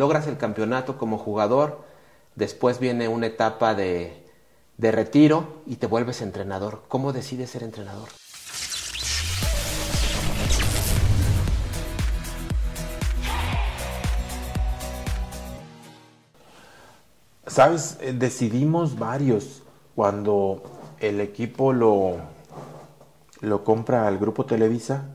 [0.00, 1.80] Logras el campeonato como jugador,
[2.36, 4.24] después viene una etapa de,
[4.76, 6.84] de retiro y te vuelves entrenador.
[6.86, 8.06] ¿Cómo decides ser entrenador?
[17.48, 19.64] Sabes, Eh, decidimos varios
[19.96, 20.62] cuando
[21.00, 22.18] el equipo lo,
[23.40, 25.06] lo compra al grupo Televisa,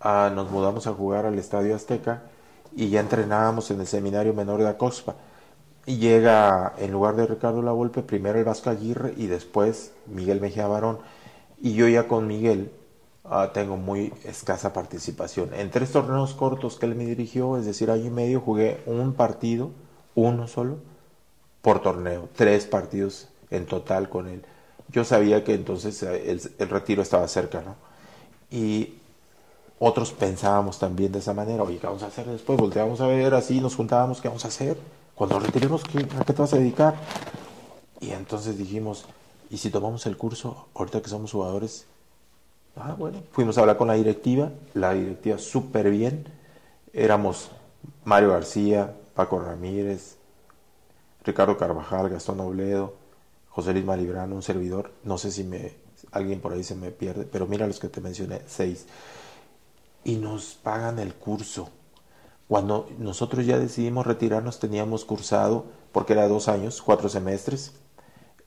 [0.00, 2.30] ah, nos mudamos a jugar al Estadio Azteca
[2.76, 5.16] y ya entrenábamos en el seminario menor de Acospa.
[5.86, 10.66] Y llega, en lugar de Ricardo Lavolpe, primero el Vasco Aguirre y después Miguel Mejía
[10.66, 10.98] Barón.
[11.60, 12.70] Y yo ya con Miguel
[13.24, 15.54] ah, tengo muy escasa participación.
[15.54, 19.14] En tres torneos cortos que él me dirigió, es decir, año y medio, jugué un
[19.14, 19.70] partido,
[20.14, 20.78] uno solo,
[21.62, 24.44] por torneo, tres partidos en total con él.
[24.88, 27.76] Yo sabía que entonces eh, el, el retiro estaba cerca, ¿no?
[28.50, 28.96] Y
[29.78, 32.58] otros pensábamos también de esa manera, oye, ¿qué vamos a hacer después?
[32.58, 34.78] Volteamos a ver así, nos juntábamos, ¿qué vamos a hacer?
[35.14, 36.94] Cuando retiremos, ¿qué, ¿a qué te vas a dedicar?
[38.00, 39.04] Y entonces dijimos,
[39.50, 41.86] ¿y si tomamos el curso ahorita que somos jugadores?
[42.76, 46.26] Ah, bueno, fuimos a hablar con la directiva, la directiva súper bien,
[46.92, 47.50] éramos
[48.04, 50.16] Mario García, Paco Ramírez,
[51.24, 52.94] Ricardo Carvajal, Gastón Obledo,
[53.48, 55.72] José Luis Malibrano, un servidor, no sé si me,
[56.12, 58.86] alguien por ahí se me pierde, pero mira los que te mencioné, seis.
[60.06, 61.68] Y nos pagan el curso.
[62.46, 67.72] Cuando nosotros ya decidimos retirarnos, teníamos cursado, porque era dos años, cuatro semestres,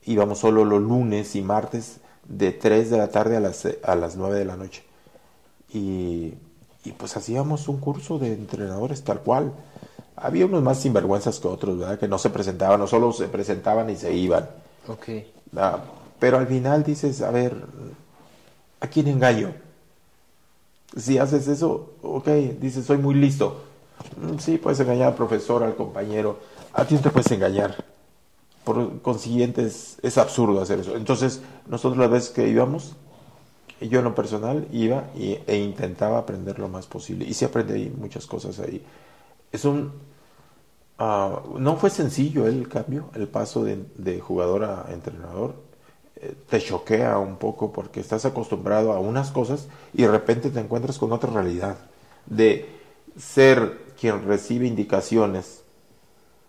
[0.06, 4.16] íbamos solo los lunes y martes de 3 de la tarde a las, a las
[4.16, 4.84] 9 de la noche.
[5.68, 6.32] Y,
[6.82, 9.52] y pues hacíamos un curso de entrenadores tal cual.
[10.16, 11.98] Había unos más sinvergüenzas que otros, ¿verdad?
[11.98, 14.48] Que no se presentaban, o solo se presentaban y se iban.
[14.88, 15.08] Ok.
[15.58, 15.78] Ah,
[16.18, 17.54] pero al final dices, a ver,
[18.80, 19.52] ¿a quién engaño?
[20.96, 22.28] Si haces eso, ok,
[22.60, 23.62] dices, soy muy listo.
[24.20, 26.38] Mm, Sí, puedes engañar al profesor, al compañero.
[26.72, 27.84] A ti te puedes engañar.
[28.64, 30.96] Por consiguiente, es, es absurdo hacer eso.
[30.96, 32.96] Entonces, nosotros las veces que íbamos,
[33.80, 37.26] yo en lo personal iba y, e intentaba aprender lo más posible.
[37.26, 38.84] Y sí aprendí muchas cosas ahí.
[39.52, 39.92] Es un...
[40.98, 45.54] ah, no fue sencillo el cambio, el paso de, de jugador a entrenador.
[46.50, 50.98] Te choquea un poco porque estás acostumbrado a unas cosas y de repente te encuentras
[50.98, 51.78] con otra realidad.
[52.26, 52.68] De
[53.18, 55.62] ser quien recibe indicaciones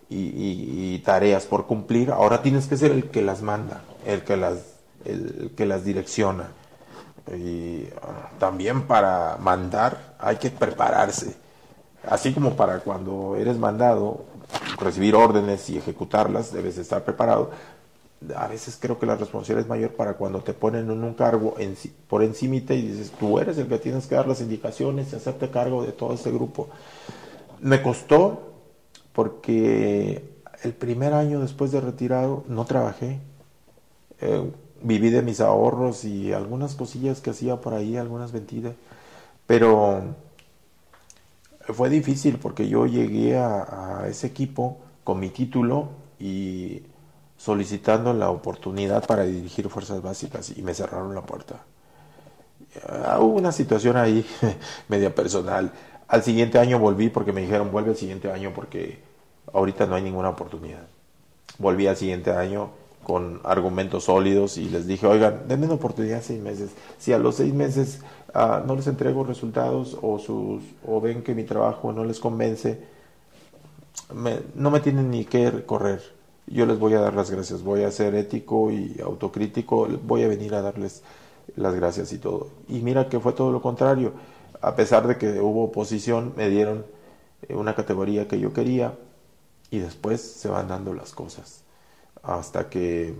[0.09, 4.23] y, y- y tareas por cumplir, ahora tienes que ser el que las manda, el
[4.23, 4.57] que las,
[5.05, 6.49] el que las direcciona.
[7.37, 11.35] Y ah, también para mandar hay que prepararse.
[12.09, 14.25] Así como para cuando eres mandado,
[14.79, 17.51] recibir órdenes y ejecutarlas, debes estar preparado.
[18.35, 21.55] A veces creo que la responsabilidad es mayor para cuando te ponen en un cargo
[21.57, 21.75] en-
[22.07, 25.49] por encimita y dices, tú eres el que tienes que dar las indicaciones y hacerte
[25.49, 26.69] cargo de todo este grupo.
[27.61, 28.53] Me costó
[29.13, 30.23] porque
[30.63, 33.19] el primer año después de retirado no trabajé.
[34.21, 34.51] Eh,
[34.83, 38.73] viví de mis ahorros y algunas cosillas que hacía por ahí, algunas vendidas.
[39.47, 40.03] Pero
[41.73, 45.89] fue difícil porque yo llegué a, a ese equipo con mi título
[46.19, 46.83] y
[47.41, 51.55] solicitando la oportunidad para dirigir fuerzas básicas y me cerraron la puerta.
[52.87, 54.25] Ah, hubo una situación ahí
[54.87, 55.71] media personal.
[56.07, 58.99] Al siguiente año volví porque me dijeron vuelve al siguiente año porque
[59.53, 60.83] ahorita no hay ninguna oportunidad.
[61.57, 62.69] Volví al siguiente año
[63.03, 66.71] con argumentos sólidos y les dije, oigan, denme una oportunidad seis meses.
[66.99, 68.01] Si a los seis meses
[68.33, 72.79] ah, no les entrego resultados o, sus, o ven que mi trabajo no les convence,
[74.13, 76.01] me- no me tienen ni que correr.
[76.47, 80.27] Yo les voy a dar las gracias, voy a ser ético y autocrítico, voy a
[80.27, 81.03] venir a darles
[81.55, 82.49] las gracias y todo.
[82.67, 84.13] Y mira que fue todo lo contrario.
[84.61, 86.85] A pesar de que hubo oposición, me dieron
[87.47, 88.97] eh, una categoría que yo quería
[89.69, 91.63] y después se van dando las cosas.
[92.23, 93.15] Hasta que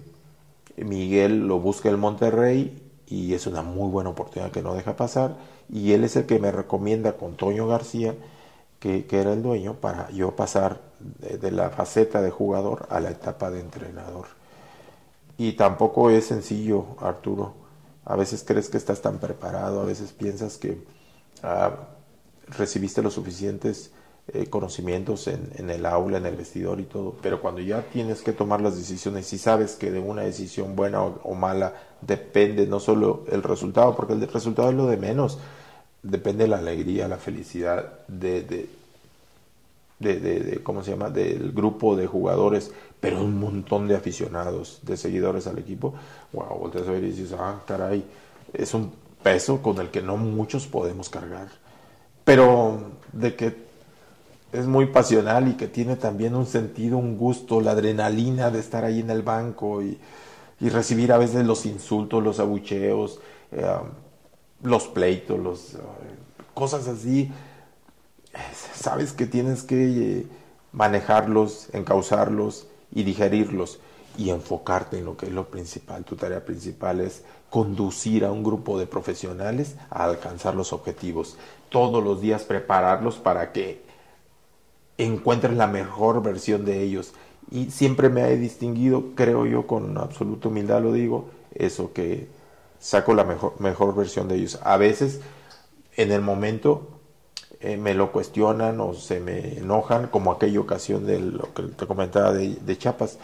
[0.77, 5.37] Miguel lo busca el Monterrey y es una muy buena oportunidad que no deja pasar.
[5.69, 8.15] Y él es el que me recomienda con Toño García,
[8.81, 13.51] que, era el dueño, para yo pasar de, la faceta de jugador a la etapa
[13.51, 14.25] de entrenador.
[15.37, 17.53] Y tampoco es sencillo, Arturo.
[18.05, 20.83] A veces crees que estás tan preparado, a veces piensas que
[21.43, 21.89] ah,
[22.47, 23.91] recibiste los suficientes
[24.33, 28.21] eh, conocimientos en, en el aula, en el vestidor y todo, pero cuando ya tienes
[28.21, 32.65] que tomar las decisiones y sabes que de una decisión buena o, o mala depende
[32.65, 35.37] no solo el resultado, porque el resultado es lo de menos,
[36.03, 41.09] depende la alegría, la felicidad de, de, de, ¿cómo se llama?
[41.09, 45.93] del grupo de jugadores, pero un montón de aficionados, de seguidores al equipo,
[46.33, 48.03] wow, volteas a ver y dices, ah, caray,
[48.53, 48.91] es un
[49.23, 51.49] peso con el que no muchos podemos cargar.
[52.23, 53.55] Pero de que
[54.51, 58.83] es muy pasional y que tiene también un sentido, un gusto, la adrenalina de estar
[58.83, 59.97] ahí en el banco y,
[60.59, 63.19] recibir a veces los insultos, los abucheos,
[63.51, 63.65] eh,
[64.63, 65.79] los pleitos, los, eh,
[66.53, 67.31] cosas así.
[68.73, 70.27] Sabes que tienes que eh,
[70.71, 73.79] manejarlos, encauzarlos y digerirlos
[74.17, 76.03] y enfocarte en lo que es lo principal.
[76.03, 81.37] Tu tarea principal es conducir a un grupo de profesionales a alcanzar los objetivos.
[81.69, 83.83] Todos los días prepararlos para que
[84.97, 87.13] encuentres la mejor versión de ellos.
[87.49, 92.29] Y siempre me he distinguido, creo yo, con absoluta humildad lo digo, eso que
[92.81, 94.59] saco la mejor, mejor versión de ellos.
[94.63, 95.21] A veces,
[95.95, 96.99] en el momento,
[97.61, 101.87] eh, me lo cuestionan o se me enojan, como aquella ocasión de lo que te
[101.87, 103.17] comentaba de, de Chiapas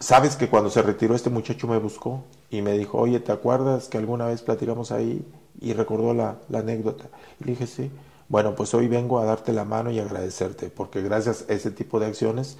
[0.00, 3.88] Sabes que cuando se retiró este muchacho me buscó y me dijo, oye, ¿te acuerdas
[3.88, 5.26] que alguna vez platicamos ahí?
[5.60, 7.06] Y recordó la, anécdota.
[7.40, 7.90] Y le dije, sí.
[8.28, 11.98] Bueno, pues hoy vengo a darte la mano y agradecerte, porque gracias a ese tipo
[11.98, 12.58] de acciones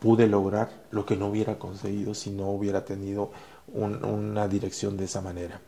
[0.00, 3.30] pude lograr lo que no hubiera conseguido si no hubiera tenido
[3.72, 5.60] una dirección de esa manera.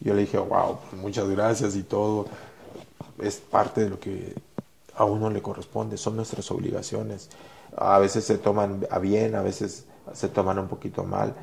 [0.00, 2.26] Yo le dije, wow, pues muchas gracias y todo.
[3.20, 4.34] Es parte de lo que
[4.96, 7.30] a uno le corresponde, son nuestras obligaciones.
[7.76, 11.34] A veces se toman a bien, a veces se toman un poquito mal,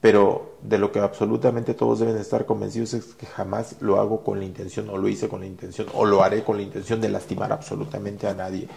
[0.00, 4.38] pero de lo que absolutamente todos deben estar convencidos es que jamás lo hago con
[4.38, 7.08] la intención o lo hice con la intención o lo haré con la intención de
[7.08, 8.68] lastimar absolutamente a nadie.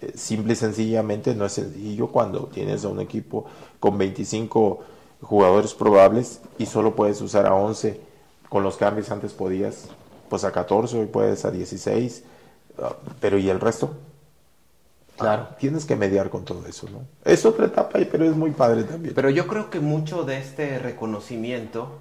[0.00, 3.44] Eh, simple y sencillamente no es sencillo cuando tienes a un equipo
[3.78, 4.80] con 25
[5.22, 8.00] jugadores probables y solo puedes usar a 11
[8.48, 9.88] con los cambios antes podías
[10.28, 12.24] pues a 14 hoy puedes a 16
[12.82, 13.94] ah, pero ¿y el resto?
[15.20, 15.48] Claro.
[15.58, 17.04] tienes que mediar con todo eso, ¿no?
[17.24, 19.14] Es otra etapa, pero es muy padre también.
[19.14, 21.98] Pero yo creo que mucho de este reconocimiento,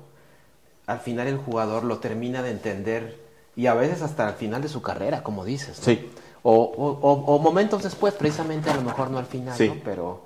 [0.88, 3.20] al final el jugador lo termina de entender
[3.58, 5.78] y a veces hasta al final de su carrera, como dices.
[5.82, 6.10] Sí.
[6.44, 9.76] O, momentos después, precisamente a lo mejor no al final, ¿no?
[9.84, 10.24] Pero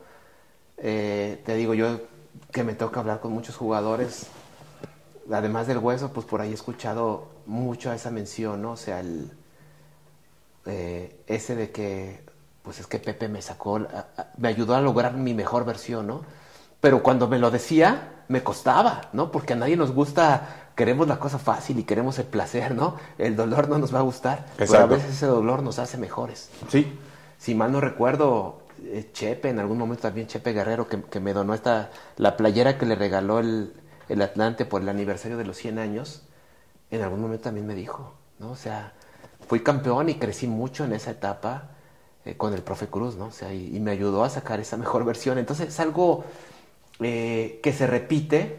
[0.77, 1.99] eh, te digo, yo
[2.53, 4.27] que me toca hablar con muchos jugadores,
[5.31, 8.71] además del hueso, pues por ahí he escuchado mucho esa mención, ¿no?
[8.71, 9.31] O sea, el,
[10.65, 12.23] eh, ese de que
[12.61, 13.81] pues es que Pepe me sacó,
[14.37, 16.21] me ayudó a lograr mi mejor versión, ¿no?
[16.79, 19.31] Pero cuando me lo decía, me costaba, ¿no?
[19.31, 22.95] Porque a nadie nos gusta, queremos la cosa fácil y queremos el placer, ¿no?
[23.17, 26.49] El dolor no nos va a gustar, pero a veces ese dolor nos hace mejores.
[26.69, 26.97] Sí.
[27.37, 28.61] Si mal no recuerdo,
[29.13, 32.95] Chepe, en algún momento también Chepe Guerrero, que, me donó esta, la playera que le
[32.95, 33.73] regaló el,
[34.09, 36.23] el Atlante por el aniversario de los 100 años,
[36.91, 38.51] en algún momento también me dijo, ¿no?
[38.51, 38.93] O sea,
[39.47, 41.71] fui campeón y crecí mucho en esa etapa
[42.25, 43.25] eh, con el profe Cruz, ¿no?
[43.25, 45.37] O sea, y, me ayudó a sacar esa mejor versión.
[45.37, 46.23] Entonces es algo
[46.99, 48.57] eh, que se repite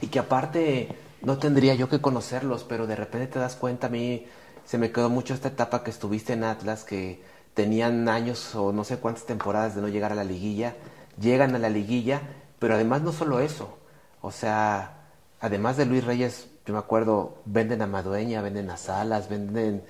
[0.00, 0.88] y que aparte
[1.22, 4.26] no tendría yo que conocerlos, pero de repente te das cuenta, a mí
[4.64, 7.22] se me quedó mucho esta etapa que estuviste en Atlas, que
[7.54, 10.74] tenían años o no sé cuántas temporadas de no llegar a la liguilla,
[11.20, 12.20] llegan a la liguilla,
[12.58, 13.78] pero además no solo eso,
[14.20, 15.04] o sea,
[15.40, 19.82] además de Luis Reyes, yo me acuerdo, venden a Madueña, venden a Salas, venden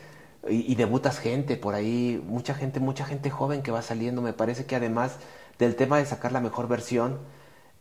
[0.49, 4.20] y, debutas gente por ahí, mucha gente, mucha gente joven que va saliendo.
[4.20, 5.16] Me parece que además
[5.58, 7.19] del tema de sacar la mejor versión,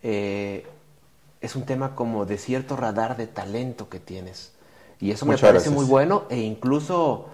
[0.02, 0.66] eh,
[1.42, 4.54] es un tema como de cierto radar de talento que tienes.
[5.00, 7.28] Y eso me parece muy bueno e incluso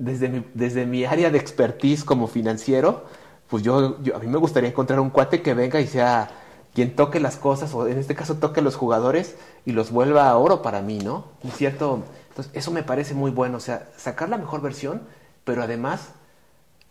[0.00, 3.04] desde mi, desde mi área de expertise como financiero,
[3.48, 6.30] pues yo, yo, a mí me gustaría encontrar un cuate que venga y sea
[6.74, 10.28] quien toque las cosas, o en este caso toque a los jugadores y los vuelva
[10.28, 11.26] a oro para mí, ¿no?
[11.42, 15.02] Un cierto entonces, eso me parece muy bueno, o sea, sacar la mejor versión,
[15.44, 16.10] pero además,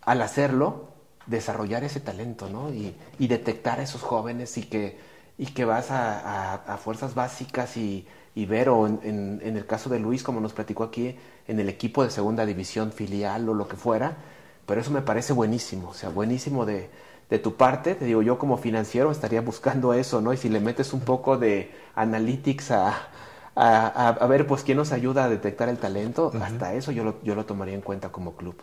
[0.01, 0.89] al hacerlo,
[1.27, 2.71] desarrollar ese talento, ¿no?
[2.73, 4.99] Y, detectar a esos jóvenes y que,
[5.37, 8.05] y que vas a, fuerzas básicas y,
[8.35, 11.15] ver, o en, el caso de Luis, como nos platicó aquí,
[11.47, 14.17] en el equipo de segunda división filial o lo que fuera,
[14.65, 16.89] pero eso me parece buenísimo, o sea, buenísimo de,
[17.29, 20.31] de tu parte, te digo, yo como financiero estaría buscando eso, ¿no?
[20.33, 23.09] Y si le metes un poco de analytics a,
[23.55, 27.35] a, ver pues quién nos ayuda a detectar el talento, hasta eso yo lo, yo
[27.35, 28.55] lo tomaría en cuenta como club.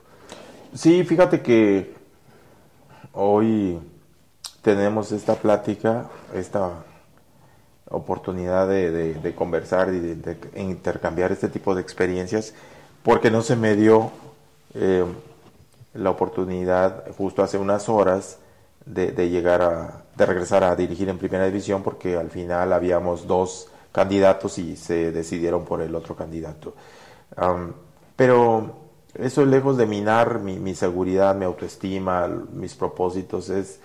[0.75, 1.95] Sí, fíjate que
[3.13, 3.79] hoy
[4.63, 6.85] tenemos esta plática, esta
[7.91, 12.55] oportunidad de, conversar y de, intercambiar este tipo de experiencias,
[13.03, 14.11] porque no se me dio
[14.75, 15.05] eh,
[15.95, 18.39] la oportunidad justo hace unas horas
[18.85, 23.69] de, llegar a, de regresar a dirigir en primera división, porque al final habíamos dos
[23.93, 26.75] candidatos y se decidieron por el otro candidato.
[28.15, 28.77] pero
[29.15, 33.81] eso lejos de minar mi, seguridad, mi autoestima, mis propósitos, es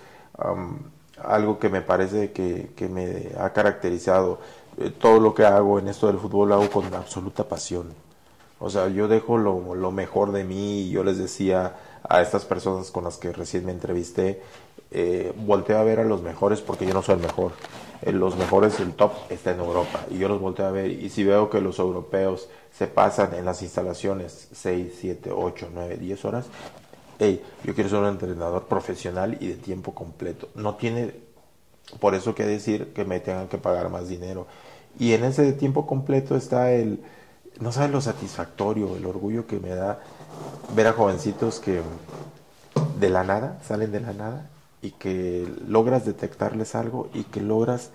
[1.24, 4.38] algo que me parece que, me ha caracterizado.
[4.78, 7.92] Eh, todo lo que hago en esto del fútbol lo hago con absoluta pasión.
[8.58, 11.74] O sea, yo dejo lo, lo mejor de mí y yo les decía
[12.08, 14.40] a estas personas con las que recién me entrevisté,
[14.90, 17.52] eh, volteo a ver a los mejores porque yo no soy el mejor.
[18.02, 21.08] Eh, los mejores, el top está en Europa y yo los volteo a ver y
[21.08, 26.24] si veo que los europeos se pasan en las instalaciones 6, 7, 8, 9, 10
[26.24, 26.46] horas,
[27.18, 30.48] hey, yo quiero ser un entrenador profesional y de tiempo completo.
[30.54, 31.14] No tiene
[32.00, 34.46] por eso que decir que me tengan que pagar más dinero.
[34.98, 37.02] Y en ese tiempo completo está el,
[37.60, 40.00] no sabes lo satisfactorio, el orgullo que me da
[40.74, 41.82] ver a jovencitos que
[42.98, 44.50] de la nada, salen de la nada
[44.80, 47.90] y que logras detectarles algo y que logras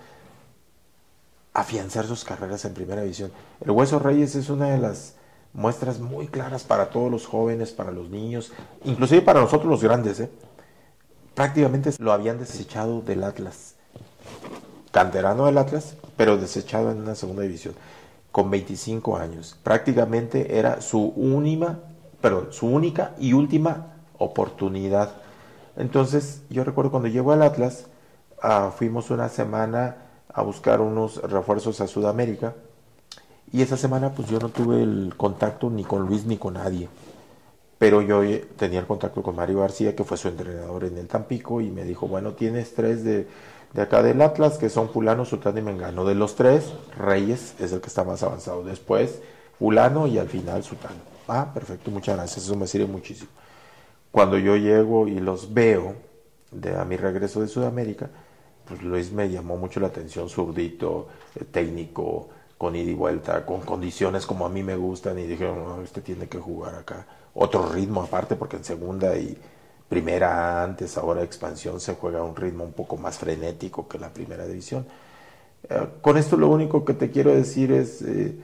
[1.53, 3.31] afianzar sus carreras en primera división.
[3.61, 5.16] El Hueso Reyes es una de las
[5.57, 8.53] muestras muy claras para todos los jóvenes, para los niños,
[8.85, 10.21] inclusive para nosotros los grandes.
[10.21, 10.29] ¿eh?
[11.35, 13.75] Prácticamente lo habían desechado del Atlas.
[14.91, 17.75] Canterano del Atlas, pero desechado en una segunda división,
[18.31, 19.57] con 25 años.
[19.61, 21.79] Prácticamente era su única,
[22.21, 25.27] perdón, su única y última oportunidad
[25.77, 27.85] entonces, yo recuerdo cuando llegó al Atlas,
[28.41, 29.97] ah, fuimos una semana
[30.33, 32.55] a buscar unos refuerzos a Sudamérica
[33.51, 36.89] y esa semana pues yo no tuve el contacto ni con Luis ni con nadie.
[37.77, 38.21] Pero yo
[38.57, 41.83] tenía el contacto con Mario García, que fue su entrenador en el Tampico, y me
[41.83, 43.27] dijo, bueno, tienes tres de,
[43.73, 46.03] de acá del Atlas, que son Fulano, Sután y Mengano.
[46.03, 48.63] De los tres, Reyes es el que está más avanzado.
[48.63, 49.21] Después,
[49.59, 50.95] Fulano y al final Sutano.
[51.27, 53.29] Ah, perfecto, muchas gracias, eso me sirve muchísimo.
[54.11, 55.95] Cuando yo llego y los veo
[56.51, 58.09] de, a mi regreso de Sudamérica,
[58.65, 63.61] pues Luis me llamó mucho la atención, zurdito, eh, técnico, con ida y vuelta, con
[63.61, 67.05] condiciones como a mí me gustan y dije, no, este tiene que jugar acá.
[67.33, 69.37] Otro ritmo aparte, porque en segunda y
[69.87, 74.09] primera antes, ahora expansión, se juega a un ritmo un poco más frenético que la
[74.09, 74.85] primera división.
[75.69, 78.37] Eh, con esto lo único que te quiero decir es, eh,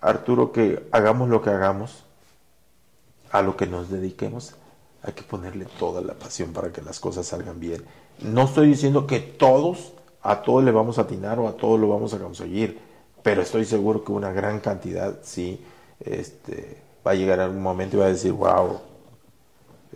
[0.00, 2.04] Arturo, que hagamos lo que hagamos,
[3.30, 4.54] a lo que nos dediquemos,
[5.02, 7.82] hay que ponerle toda la pasión para que las cosas salgan bien.
[8.20, 9.92] No estoy diciendo que todos,
[10.22, 12.78] a todos le vamos a atinar o a todos lo vamos a conseguir,
[13.24, 15.60] pero estoy seguro que una gran cantidad sí
[15.98, 18.78] este, va a llegar a un momento y va a decir, wow,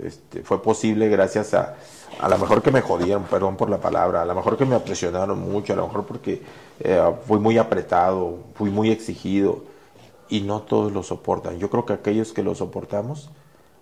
[0.03, 1.77] este, fue posible gracias a,
[2.19, 4.81] a lo mejor que me jodieron, perdón por la palabra, a lo mejor que me
[4.81, 6.43] presionaron mucho, a lo mejor porque
[6.81, 9.63] eh, fui muy apretado, fui muy exigido
[10.29, 11.59] y no todos lo soportan.
[11.61, 13.31] Yo creo que aquellos que lo soportamos,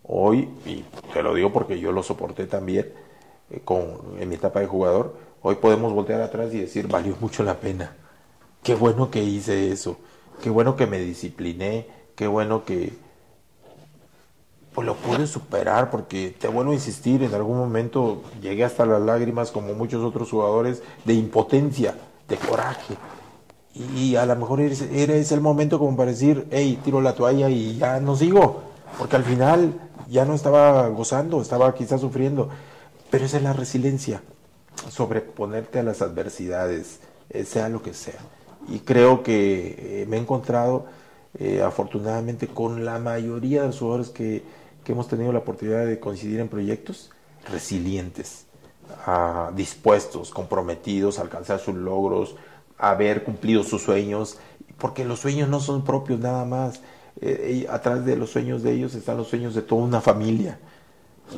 [0.09, 2.93] Hoy, y te lo digo porque yo lo soporté también
[3.50, 3.85] eh, con,
[4.21, 7.97] en mi etapa de jugador, hoy podemos voltear atrás y decir, valió mucho la pena.
[8.67, 9.97] Qué bueno que hice eso,
[10.43, 12.95] qué bueno que me discipliné, qué bueno que
[14.75, 19.01] pues lo pude superar porque te vuelvo a insistir, en algún momento llegué hasta las
[19.01, 21.95] lágrimas como muchos otros jugadores de impotencia,
[22.27, 22.97] de coraje.
[23.73, 27.49] Y a lo mejor era ese el momento como para decir, hey, tiro la toalla
[27.49, 28.63] y ya no sigo.
[28.99, 29.81] Porque al final
[30.11, 32.49] ya no estaba gozando, estaba quizás sufriendo.
[33.11, 34.23] Pero esa es la resiliencia,
[34.91, 36.99] sobreponerte a las adversidades,
[37.31, 38.19] eh, sea lo que sea.
[38.69, 40.87] Y creo que eh, me he encontrado
[41.39, 44.43] eh, afortunadamente con la mayoría de los jugadores que,
[44.85, 47.11] que, hemos tenido la oportunidad de coincidir en proyectos,
[47.51, 48.47] resilientes,
[49.07, 52.37] ah, dispuestos, comprometidos a alcanzar sus logros,
[52.79, 54.39] a haber cumplido sus sueños,
[54.79, 56.81] porque los sueños no son propios nada más.
[57.21, 60.59] Eh, atrás de los sueños de ellos están los sueños de toda una familia,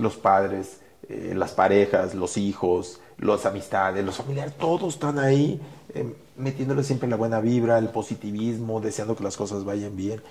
[0.00, 5.60] los padres, las parejas, los hijos, las amistades, los familiares, todos están ahí
[5.94, 10.22] eh, metiéndole siempre la buena vibra, el positivismo, deseando que las cosas vayan bien.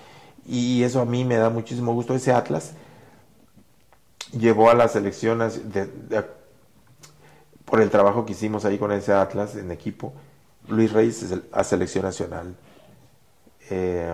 [0.46, 2.14] Y eso a mí me da muchísimo gusto.
[2.14, 2.74] Ese Atlas
[4.32, 5.62] llevó a las elecciones
[7.66, 10.14] por el trabajo que hicimos ahí con ese Atlas en equipo.
[10.68, 12.56] Luis Reyes a selección nacional.
[13.70, 14.14] Eh,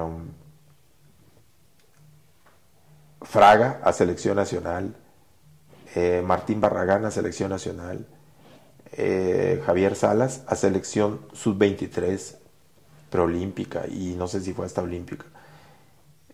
[3.23, 4.95] Fraga a selección nacional,
[5.95, 8.05] eh, Martín Barragán a selección nacional,
[8.97, 12.35] eh, Javier Salas a selección sub-23
[13.09, 15.25] preolímpica y no sé si fue hasta olímpica.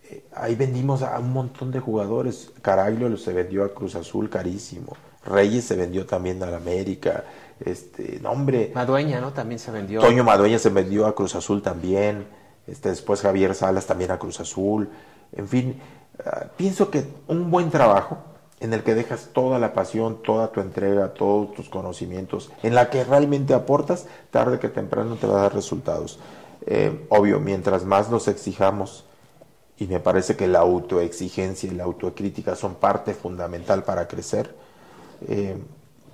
[0.04, 2.52] Eh, ahí vendimos a un montón de jugadores.
[2.62, 4.96] Caraglio se vendió a Cruz Azul carísimo.
[5.26, 7.26] Reyes se vendió también a la América.
[7.60, 8.72] Este, nombre.
[8.74, 9.34] Madueña, ¿no?
[9.34, 10.00] También se vendió.
[10.00, 12.26] Toño Madueña se vendió a Cruz Azul también.
[12.68, 14.90] Este, después Javier Salas también a Cruz Azul.
[15.34, 15.80] En fin,
[16.26, 18.18] Ah, pienso que un buen trabajo
[18.60, 22.90] en el que dejas toda la pasión, toda tu entrega, todos tus conocimientos, en la
[22.90, 26.20] que realmente aportas, tarde que temprano te va a dar resultados.
[26.66, 29.06] Eh, obvio, mientras más nos exijamos,
[29.78, 34.54] y me parece que la autoexigencia y la autocrítica son parte fundamental para crecer,
[35.28, 35.58] eh,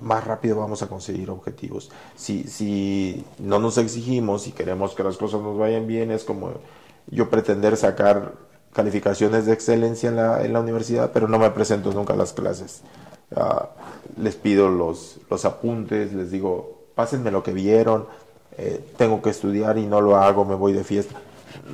[0.02, 1.90] más rápido vamos a conseguir objetivos.
[2.16, 6.52] Si, si no nos exigimos y queremos que las cosas nos vayan bien, es como
[7.08, 8.34] yo pretender sacar
[8.76, 12.34] calificaciones de excelencia en la, en la universidad, pero no me presento nunca a las
[12.34, 12.82] clases.
[13.36, 13.70] Ah,
[14.18, 18.06] les pido los, los apuntes, les digo, pásenme lo que vieron,
[18.58, 21.16] eh, tengo que estudiar y no lo hago, me voy de fiesta.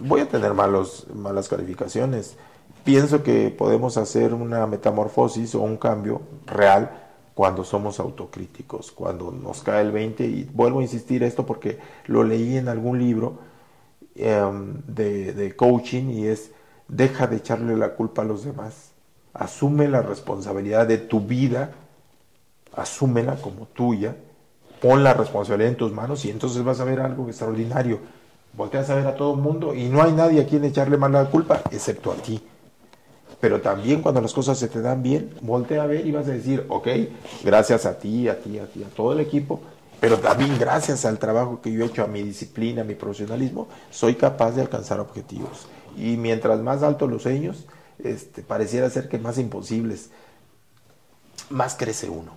[0.04, 2.36] Voy a tener malos, malas calificaciones.
[2.84, 6.92] Pienso que podemos hacer una metamorfosis o un cambio real
[7.34, 12.24] cuando somos autocríticos, cuando nos cae el 20, y vuelvo a insistir esto porque lo
[12.24, 13.40] leí en algún libro
[14.16, 16.52] em, de, de coaching y es,
[16.92, 18.92] deja de echarle la culpa a los demás,
[19.34, 21.72] asume la responsabilidad de tu vida,
[22.76, 24.16] asúmela como tuya,
[24.82, 28.00] pon la responsabilidad en tus manos y entonces vas a ver algo extraordinario.
[28.54, 31.26] Volteas a ver a todo el mundo y no hay nadie a quien echarle la
[31.26, 32.42] culpa, excepto a ti.
[33.40, 36.32] Pero también cuando las cosas se te dan bien, voltea a ver y vas a
[36.32, 36.88] decir, ok,
[37.44, 39.62] gracias a ti, a ti, a ti, a todo el equipo,
[40.02, 43.70] pero también gracias al trabajo que yo he hecho, a mi disciplina, a mi profesionalismo,
[43.90, 45.68] soy capaz de alcanzar objetivos.
[45.98, 47.66] Y mientras más altos los sueños,
[48.04, 50.10] este, pareciera ser que más imposibles,
[51.50, 52.32] más crece uno.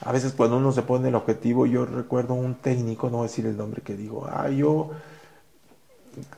[0.00, 3.28] A veces cuando uno se pone el objetivo, yo recuerdo un técnico, no voy a
[3.28, 4.90] decir el nombre, que digo, ah, yo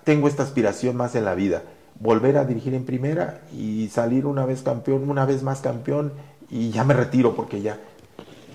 [0.05, 1.63] tengo esta aspiración más en la vida,
[1.99, 6.13] volver a dirigir en primera y salir una vez campeón, una vez más campeón
[6.49, 7.79] y ya me retiro porque ya,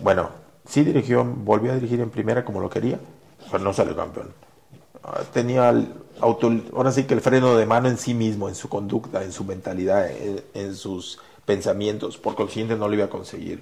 [0.02, 0.30] bueno,
[0.68, 3.00] sí dirigió, volvió a dirigir en primera como lo quería,
[3.52, 4.30] pero no salió campeón.
[5.04, 5.72] Ah, tenía
[6.22, 9.44] ahora sí que el freno de mano en sí mismo, en su conducta, en su
[9.44, 13.62] mentalidad, en, en sus pensamientos, por consiguiente no lo iba a conseguir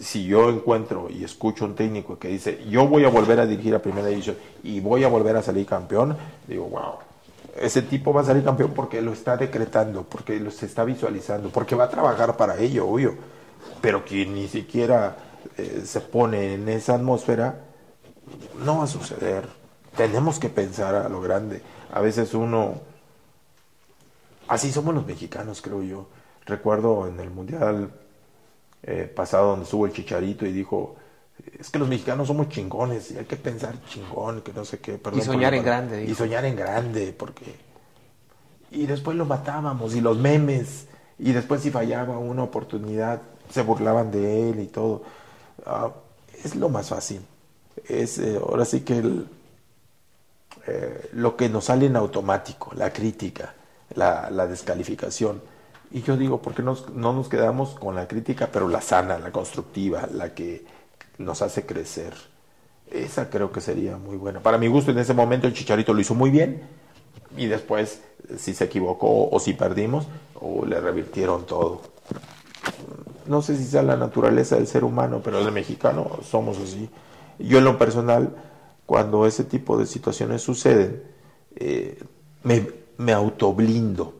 [0.00, 3.74] si yo encuentro y escucho un técnico que dice, yo voy a volver a dirigir
[3.74, 6.94] a primera división y voy a volver a salir campeón, digo, wow,
[7.60, 11.50] ese tipo va a salir campeón porque lo está decretando, porque lo se está visualizando,
[11.50, 13.14] porque va a trabajar para ello, obvio.
[13.80, 15.16] Pero quien ni siquiera
[15.56, 17.60] eh, se pone en esa atmósfera,
[18.64, 19.46] no va a suceder.
[19.96, 21.62] Tenemos que pensar a lo grande.
[21.92, 22.80] A veces uno,
[24.48, 26.08] así somos los mexicanos, creo yo.
[26.46, 27.90] Recuerdo en el Mundial
[28.82, 30.96] eh, pasado donde estuvo el Chicharito y dijo,
[31.58, 35.00] es que los mexicanos somos chingones y hay que pensar chingón, que no sé qué.
[35.14, 36.04] y soñar en grande.
[36.04, 37.54] Y soñar en grande, porque...
[38.70, 40.86] Y después lo matábamos y los memes,
[41.18, 45.02] y después si fallaba una oportunidad, se burlaban de él y todo.
[45.64, 45.90] Ah,
[46.42, 47.20] es lo más fácil.
[47.88, 49.28] Es eh, ahora sí que el,
[50.66, 53.54] eh, lo que nos sale en automático, la crítica,
[53.94, 55.42] la, descalificación
[55.90, 56.74] y yo digo, ¿por qué no
[57.12, 60.64] nos quedamos con la crítica, pero la sana, la constructiva, la que
[61.18, 62.14] nos hace crecer?
[62.90, 64.40] Esa creo que sería muy buena.
[64.40, 66.62] Para mi gusto, en ese momento el Chicharito lo hizo muy bien
[67.36, 68.02] y después,
[68.36, 71.82] si se equivocó o si perdimos, o le revirtieron todo.
[73.26, 76.90] No sé si sea la naturaleza del ser humano, pero el mexicano somos así.
[77.38, 78.34] Yo en lo personal,
[78.86, 81.02] cuando ese tipo de situaciones suceden,
[81.56, 82.02] eh,
[82.42, 82.66] me,
[82.98, 84.14] me autoblindo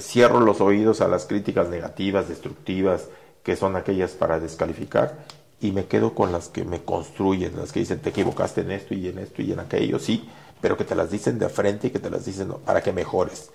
[0.00, 3.08] cierro los oídos a las críticas negativas, destructivas,
[3.42, 5.24] que son aquellas para descalificar,
[5.60, 8.94] y me quedo con las que me construyen, las que dicen te equivocaste en esto
[8.94, 10.28] y en esto y en aquello, sí,
[10.60, 13.50] pero que te las dicen de frente y que te las dicen para que mejores.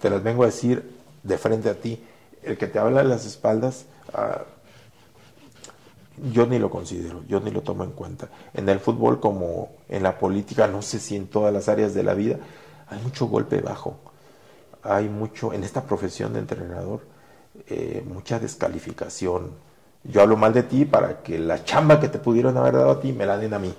[0.00, 0.90] Te las vengo a decir
[1.22, 2.02] de frente a ti.
[2.42, 4.42] El que te habla de las espaldas, ah,
[6.32, 8.28] yo ni lo considero, yo ni lo tomo en cuenta.
[8.54, 12.02] En el fútbol como en la política, no sé si en todas las áreas de
[12.02, 12.38] la vida,
[12.88, 13.96] hay mucho golpe bajo
[14.82, 17.00] hay mucho, en esta profesión de entrenador,
[17.68, 19.50] eh, mucha descalificación.
[20.04, 23.00] Yo hablo mal de ti para que la chamba que te pudieron haber dado a
[23.00, 23.72] ti me la den a mí.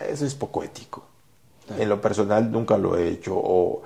[0.00, 1.04] Eso es poco ético.
[1.78, 3.34] En lo personal nunca lo he hecho.
[3.36, 3.82] O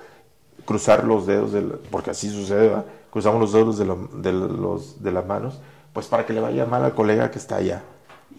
[0.65, 1.51] cruzar los dedos,
[1.89, 2.71] porque así sucede,
[3.09, 3.85] cruzamos los dedos de,
[4.21, 5.59] de, los, de las manos,
[5.93, 7.83] pues para que le vaya mal al colega que está allá.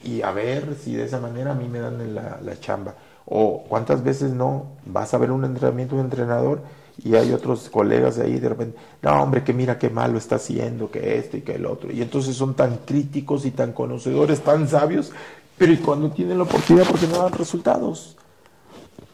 [0.05, 2.95] Y a ver si de esa manera a mí me dan la, la chamba.
[3.27, 6.63] O cuántas veces no vas a ver un entrenamiento de entrenador
[7.03, 10.91] y hay otros colegas ahí de repente, no hombre, que mira qué malo está haciendo,
[10.91, 11.93] que esto y que el otro.
[11.93, 15.13] Y entonces son tan críticos y tan conocedores, tan sabios,
[15.57, 18.17] pero cuando tienen la oportunidad porque no dan resultados.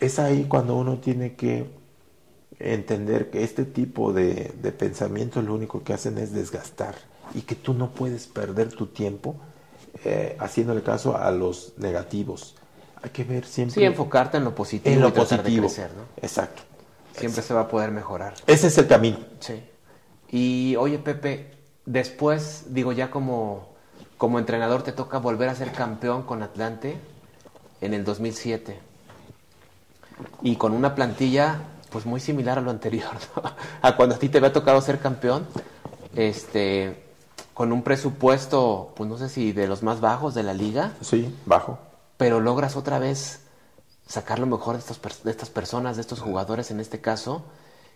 [0.00, 1.66] Es ahí cuando uno tiene que
[2.58, 6.94] entender que este tipo de, de pensamientos lo único que hacen es desgastar
[7.34, 9.36] y que tú no puedes perder tu tiempo
[10.04, 12.54] eh, haciéndole caso a los negativos.
[13.02, 13.74] Hay que ver siempre.
[13.74, 14.94] Sí, enfocarte en lo positivo.
[14.94, 15.68] En lo positivo.
[16.20, 16.62] Exacto.
[17.16, 18.34] Siempre se va a poder mejorar.
[18.46, 19.18] Ese es el camino.
[19.40, 19.62] Sí.
[20.30, 21.52] Y oye, Pepe,
[21.86, 23.68] después, digo, ya como,
[24.18, 26.96] como entrenador te toca volver a ser campeón con Atlante
[27.80, 28.78] en el 2007.
[30.42, 31.60] Y con una plantilla
[31.90, 33.12] pues muy similar a lo anterior,
[33.82, 35.46] a cuando a ti te había tocado ser campeón,
[36.14, 37.05] este,
[37.56, 40.92] con un presupuesto, pues no sé si de los más bajos de la liga.
[41.00, 41.78] Sí, bajo.
[42.18, 43.40] Pero logras otra vez
[44.06, 47.44] sacar lo mejor de, estos, de estas personas, de estos jugadores en este caso,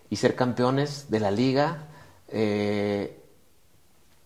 [0.09, 1.89] y ser campeones de la liga.
[2.29, 3.21] Eh,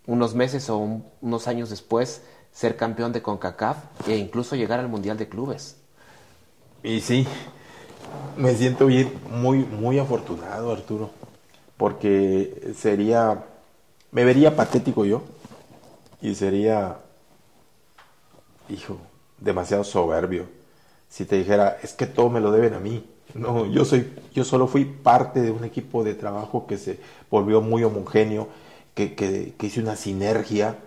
[0.05, 2.21] unos meses o unos años después
[2.53, 5.75] ser campeón de CONCACAF e incluso llegar al Mundial de Clubes.
[6.81, 7.27] Y sí,
[8.37, 11.09] me siento bien, muy, muy afortunado, Arturo,
[11.75, 13.43] porque sería,
[14.15, 15.23] me vería patético yo
[16.21, 16.99] y sería,
[18.69, 18.97] hijo,
[19.37, 20.45] demasiado soberbio
[21.09, 23.05] si te dijera, es que todo me lo deben a mí.
[23.33, 26.97] No, yo soy, yo solo fui parte de un equipo de trabajo que se
[27.29, 28.47] volvió muy homogéneo,
[28.93, 30.77] que, que, que hizo una sinergia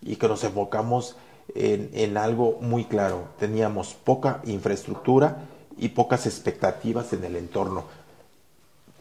[0.00, 1.16] y que nos enfocamos
[1.54, 3.24] en, en, algo muy claro.
[3.38, 5.44] Teníamos poca infraestructura
[5.76, 7.84] y pocas expectativas en el entorno,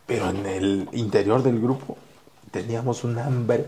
[0.06, 1.98] pero en el interior del grupo
[2.52, 3.66] teníamos un hambre,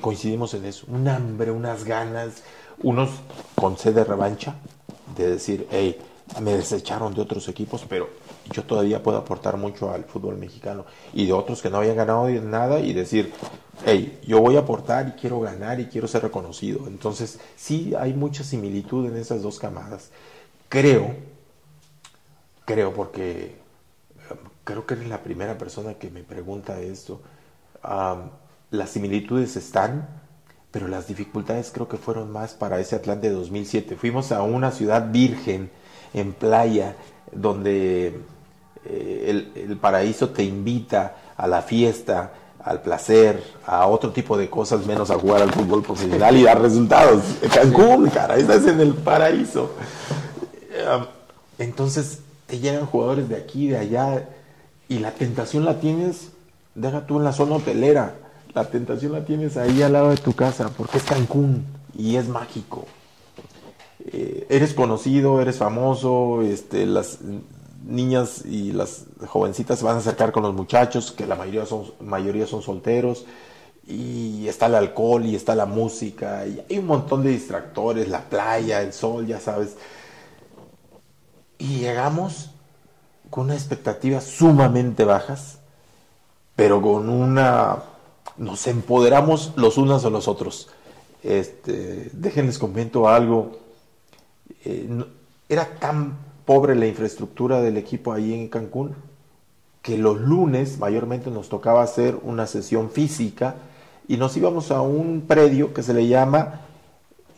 [0.00, 2.42] coincidimos en eso, un hambre, unas ganas,
[2.82, 3.10] unos
[3.54, 4.54] con sed de revancha,
[5.16, 5.98] de decir, hey,
[6.40, 8.08] me desecharon de otros equipos, pero
[8.50, 12.28] yo todavía puedo aportar mucho al fútbol mexicano y de otros que no habían ganado
[12.28, 13.32] nada y decir,
[13.84, 16.86] hey, yo voy a aportar y quiero ganar y quiero ser reconocido.
[16.86, 20.10] Entonces, sí hay mucha similitud en esas dos camadas.
[20.68, 21.14] Creo,
[22.64, 23.56] creo porque
[24.64, 27.20] creo que eres la primera persona que me pregunta esto.
[27.82, 30.08] Las similitudes están,
[30.70, 33.96] pero las dificultades creo que fueron más para ese Atlante de 2007.
[33.96, 35.70] Fuimos a una ciudad virgen,
[36.14, 36.96] en playa,
[37.32, 38.20] donde
[38.84, 44.86] eh, el, paraíso te invita a la fiesta, al placer, a otro tipo de cosas,
[44.86, 47.22] menos a jugar al fútbol profesional y dar resultados.
[47.52, 49.72] Cancún, cara, estás en el paraíso.
[51.58, 54.28] Entonces te llegan jugadores de aquí, de allá,
[54.88, 56.28] y la tentación la tienes,
[56.74, 58.16] deja tú en la zona hotelera,
[58.54, 61.64] la tentación la tienes ahí al lado de tu casa, porque es Cancún
[61.96, 62.86] y es mágico.
[64.04, 67.18] Eh, eres conocido, eres famoso, este, las
[67.84, 71.92] niñas y las jovencitas se van a acercar con los muchachos, que la mayoría son,
[72.00, 73.24] mayoría son solteros,
[73.86, 78.28] y está el alcohol y está la música, y hay un montón de distractores, la
[78.28, 79.76] playa, el sol, ya sabes.
[81.58, 82.50] Y llegamos
[83.30, 85.58] con unas expectativas sumamente bajas,
[86.56, 87.82] pero con una...
[88.36, 90.68] nos empoderamos los unos a los otros.
[91.22, 93.62] Este, déjenles comento algo
[94.64, 94.88] eh,
[95.48, 98.94] era tan pobre la infraestructura del equipo ahí en Cancún
[99.80, 103.56] que los lunes mayormente nos tocaba hacer una sesión física
[104.06, 106.60] y nos íbamos a un predio que se le llama,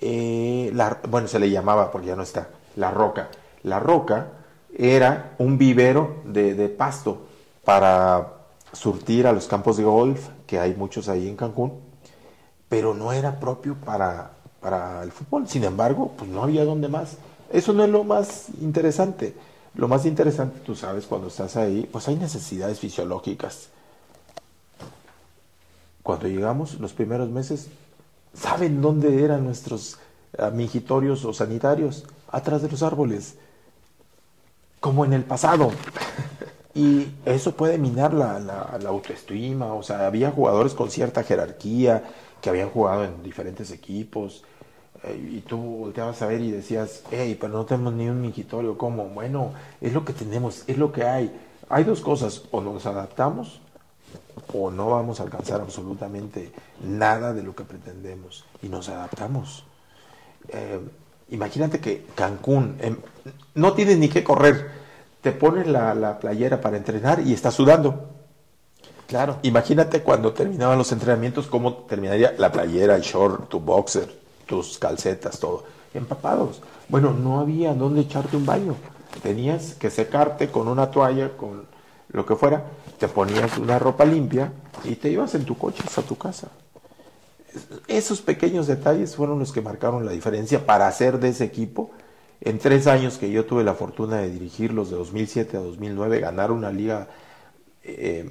[0.01, 0.73] eh,
[1.09, 3.31] bueno, se le llamaba porque ya no está, La Roca.
[3.63, 4.29] La Roca
[4.77, 7.27] era un vivero de, de pasto
[7.65, 8.34] para
[8.75, 11.81] surtir a los campos de golf, que hay muchos ahí en Cancún,
[12.69, 15.49] pero no era propio para, para el fútbol.
[15.49, 17.17] Sin embargo, pues no había dónde más.
[17.53, 19.35] Eso no es lo más interesante.
[19.75, 23.69] Lo más interesante, tú sabes, cuando estás ahí, pues hay necesidades fisiológicas.
[26.03, 27.69] Cuando llegamos, los primeros meses,
[28.35, 29.99] ¿saben dónde eran nuestros
[30.53, 32.05] mingitorios o sanitarios?
[32.31, 33.37] Atrás de los árboles,
[34.81, 35.71] como en el pasado.
[36.75, 38.37] Y eso puede minar la,
[38.87, 42.03] autoestima, o sea, había jugadores con cierta jerarquía
[42.41, 44.45] que habían jugado en diferentes equipos,
[45.31, 49.05] y tú volteabas a ver y decías, hey, pero no tenemos ni un mingitorio, ¿cómo?
[49.09, 51.31] Bueno, es lo que tenemos, es lo que hay.
[51.69, 53.61] Hay dos cosas, o nos adaptamos
[54.53, 59.65] o no vamos a alcanzar absolutamente nada de lo que pretendemos y nos adaptamos.
[60.49, 60.81] Eh,
[61.31, 62.97] imagínate que Cancún, em,
[63.55, 64.84] no tienes ni que correr,
[65.25, 68.11] te pones la, la playera para entrenar y estás sudando.
[69.07, 69.39] Claro.
[69.41, 75.41] Imagínate cuando terminaban los entrenamientos, cómo terminaría la playera, el short, tu boxer, tus calcetas,
[75.41, 76.61] todo, empapados.
[76.91, 78.77] Bueno, no había dónde echarte un baño.
[79.23, 81.65] Tenías que secarte con una toalla, con
[82.09, 82.63] lo que fuera,
[82.99, 84.53] te ponías una ropa limpia
[84.85, 86.49] y te ibas en tu coche hasta tu casa.
[87.89, 91.93] Esos pequeños detalles fueron los que marcaron la diferencia para hacer de ese equipo.
[92.41, 96.53] En tres años que yo tuve la fortuna de dirigirlos de 2007 a 2009, ganar
[96.53, 97.09] una liga
[97.83, 98.31] eh,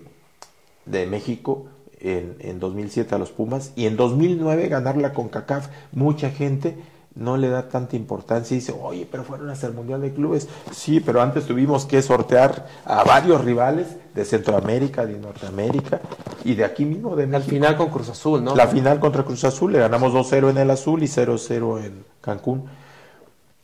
[0.85, 1.67] de México,
[1.99, 5.69] en, en 2007 a los Pumas y en 2009 ganarla con CACAF.
[5.93, 6.75] Mucha gente
[7.15, 10.47] no le da tanta importancia y dice, oye, pero fueron hasta el Mundial de Clubes.
[10.71, 16.01] Sí, pero antes tuvimos que sortear a varios rivales de Centroamérica, de Norteamérica
[16.43, 17.51] y de aquí mismo de México.
[17.51, 18.55] La final con Cruz Azul, ¿no?
[18.55, 22.65] La final contra Cruz Azul, le ganamos 2-0 en el Azul y 0-0 en Cancún.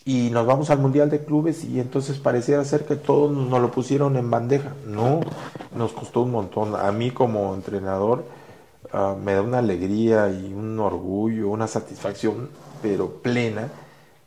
[0.10, 3.69] Y nos vamos al Mundial de Clubes y entonces pareciera ser que todos nos lo
[3.69, 4.74] pusieron en bandeja.
[4.88, 5.19] No,
[5.76, 6.76] nos costó un montón.
[6.76, 8.26] A mí como entrenador
[8.91, 12.50] ah, me da una alegría y un orgullo, una satisfacción,
[12.82, 13.69] pero plena,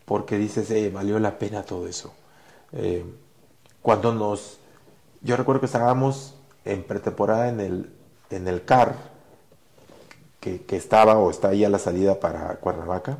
[0.04, 2.12] porque dices, eh, valió la pena todo eso.
[2.70, 3.04] Eh,
[3.82, 4.58] cuando nos,
[5.20, 7.90] yo recuerdo que estábamos en pretemporada en el,
[8.30, 8.94] en el CAR,
[10.38, 13.18] que, que estaba o está ahí a la salida para Cuernavaca.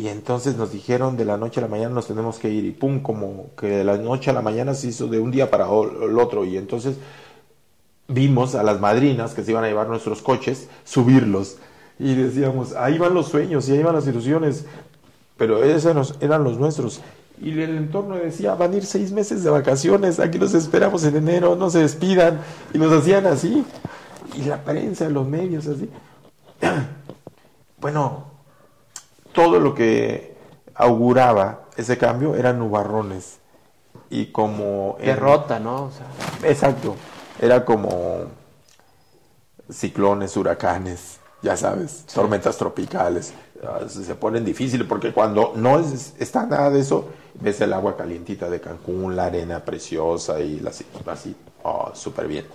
[0.00, 2.70] Y entonces nos dijeron de la noche a la mañana nos tenemos que ir y
[2.70, 5.66] pum, como que de la noche a la mañana se hizo de un día para
[5.66, 6.46] el otro.
[6.46, 6.96] Y entonces
[8.08, 11.58] vimos a las madrinas que se iban a llevar nuestros coches, subirlos.
[11.98, 14.64] Y decíamos, ahí van los sueños y ahí van las ilusiones,
[15.36, 17.02] pero esos eran los nuestros.
[17.38, 21.16] Y el entorno decía, van a ir seis meses de vacaciones, aquí los esperamos en
[21.16, 22.40] enero, no se despidan.
[22.72, 23.66] Y nos hacían así.
[24.34, 25.90] Y la prensa, los medios, así.
[27.82, 28.29] Bueno,
[29.32, 30.34] todo lo que
[30.74, 33.38] auguraba ese cambio eran nubarrones.
[34.10, 34.96] Y como...
[34.98, 35.84] en- Derrota, ¿no?
[35.84, 36.96] O sea, Exacto.
[37.40, 38.24] Era como
[39.70, 43.32] ciclones, huracanes, ya sabes, tormentas tropicales.
[43.62, 47.96] Ah, Se ponen difíciles porque cuando no es- está nada de eso, ves el agua
[47.96, 50.70] calientita de Cancún, la arena preciosa y la,
[51.06, 52.46] así, oh, súper bien.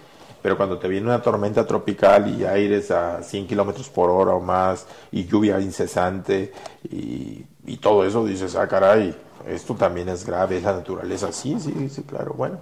[0.46, 4.40] Pero cuando te viene una tormenta tropical y aires a 100 kilómetros por hora o
[4.40, 6.54] más y lluvia incesante
[6.84, 9.16] y, todo eso, dices, ah, caray,
[9.48, 11.32] esto también es grave, es la naturaleza.
[11.32, 12.36] Sí, sí, sí, claro.
[12.38, 12.60] Bueno,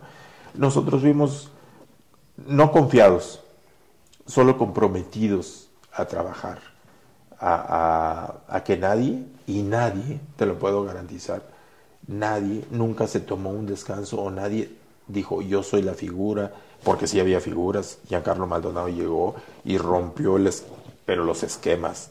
[0.54, 1.52] nosotros vimos
[2.38, 3.42] no confiados,
[4.26, 6.60] solo comprometidos a trabajar,
[7.38, 11.42] a que nadie, y nadie, te lo puedo garantizar,
[12.08, 14.72] nadie nunca se tomó un descanso o nadie
[15.08, 20.52] dijo yo soy la figura, porque sí había figuras, Giancarlo Maldonado llegó y rompió el
[21.06, 22.10] pero los esquemas.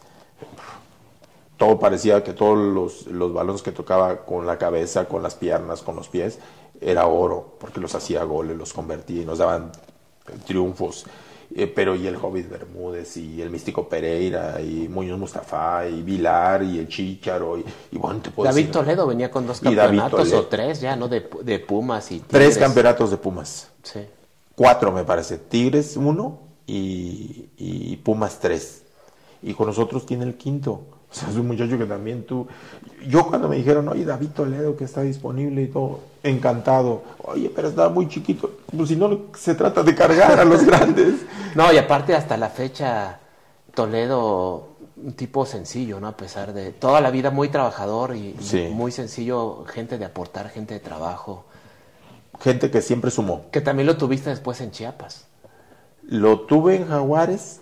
[1.57, 5.83] Todo parecía que todos los, los balones que tocaba con la cabeza, con las piernas,
[5.83, 6.39] con los pies,
[6.81, 9.71] era oro, porque los hacía goles, los convertía y nos daban
[10.47, 11.07] triunfos.
[11.55, 16.63] Eh, pero y el Hobbit Bermúdez y el Místico Pereira y Muñoz Mustafa y Vilar
[16.63, 20.33] y el Chícharo y, y bueno, te puedo David decir, Toledo venía con dos campeonatos
[20.33, 21.09] o tres ya, ¿no?
[21.09, 22.59] De, de Pumas y Tres Tigres.
[22.59, 23.69] campeonatos de Pumas.
[23.83, 24.01] Sí.
[24.55, 25.39] Cuatro me parece.
[25.39, 28.83] Tigres uno y, y Pumas tres.
[29.43, 30.83] Y con nosotros tiene el quinto.
[31.13, 32.47] O sea, es un muchacho que también tú...
[33.07, 37.03] Yo cuando me dijeron, oye, David Toledo que está disponible y todo, encantado.
[37.25, 38.51] Oye, pero está muy chiquito.
[38.75, 41.17] Pues si no se trata de cargar a los grandes.
[41.55, 43.19] No, y aparte hasta la fecha,
[43.75, 46.09] Toledo, un tipo sencillo, ¿no?
[46.09, 48.35] A pesar de toda la vida muy trabajador y,
[48.73, 51.45] muy sencillo, gente de aportar, gente de trabajo.
[52.41, 53.47] Gente que siempre sumó.
[53.53, 55.27] Que también lo tuviste después en Chiapas.
[56.03, 57.61] Lo tuve en Jaguares.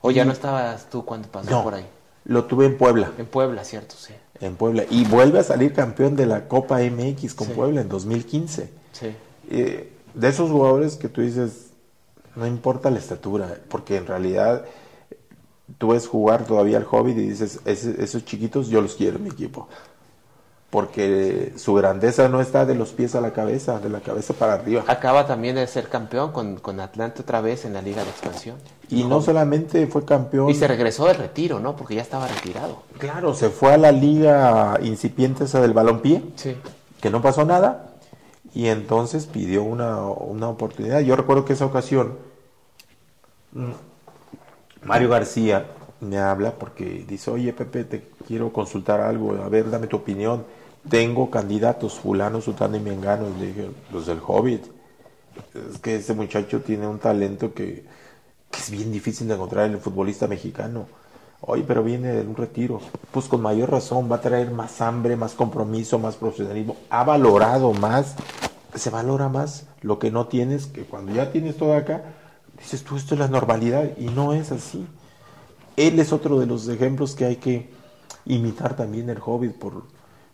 [0.00, 1.86] O ya no estabas tú cuando pasó No, por ahí.
[2.24, 3.10] lo tuve en Puebla.
[3.18, 3.94] En Puebla, ¿cierto?
[3.98, 4.12] Sí.
[4.40, 4.84] En Puebla.
[4.90, 7.52] Y vuelve a salir campeón de la Copa MX con Sí.
[7.54, 8.70] Puebla en 2015.
[8.92, 9.16] Sí.
[9.50, 11.70] Eh, de esos jugadores que tú dices,
[12.36, 14.64] no importa la estatura, porque en realidad
[15.78, 19.24] tú ves jugar todavía al Hobbit y dices, "Ese- esos chiquitos yo los quiero en
[19.24, 19.68] mi equipo.
[20.74, 24.54] Porque su grandeza no está de los pies a la cabeza, de la cabeza para
[24.54, 24.82] arriba.
[24.88, 28.56] Acaba también de ser campeón con, con Atlante otra vez en la Liga de Expansión.
[28.90, 31.76] Y no solamente fue campeón, Y se regresó del retiro, ¿no?
[31.76, 32.82] Porque ya estaba retirado.
[32.98, 36.56] claro, se fue a la liga incipiente esa del balompié, Sí.
[37.00, 37.94] que no pasó nada,
[38.52, 40.98] y entonces pidió una, una oportunidad.
[41.02, 42.18] Yo recuerdo que esa ocasión
[43.52, 43.70] mm,
[44.82, 45.66] Mario García
[46.00, 50.63] me habla porque dice, oye Pepe, te quiero consultar algo, a ver, dame tu opinión.
[50.88, 53.26] Tengo candidatos, fulano, sutano y mengano.
[53.38, 54.64] Le dije, los del Hobbit.
[55.54, 57.84] Es que ese muchacho tiene un talento que,
[58.50, 60.86] que es bien difícil de encontrar en el futbolista mexicano.
[61.40, 62.80] Oye, pero viene de un retiro.
[63.10, 66.76] Pues con mayor razón va a traer más hambre, más compromiso, más profesionalismo.
[66.88, 68.14] Ha valorado más,
[68.74, 72.02] se valora más lo que no tienes, que cuando ya tienes todo acá,
[72.58, 74.86] dices tú, esto es la normalidad y no es así.
[75.76, 77.68] Él es otro de los ejemplos que hay que
[78.24, 79.82] imitar también el Hobbit por...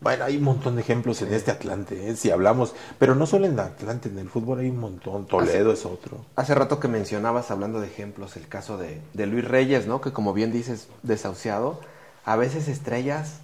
[0.01, 2.17] Bueno, hay un montón de ejemplos en este Atlante, ¿eh?
[2.17, 5.85] si hablamos, pero no solo en Atlante, en el fútbol hay un montón, Toledo es
[5.85, 6.25] otro.
[6.37, 10.01] Hace rato que mencionabas, hablando de ejemplos, el caso de, de Luis Reyes, ¿no?
[10.01, 11.81] Que como bien dices, desahuciado.
[12.25, 13.41] A veces estrellas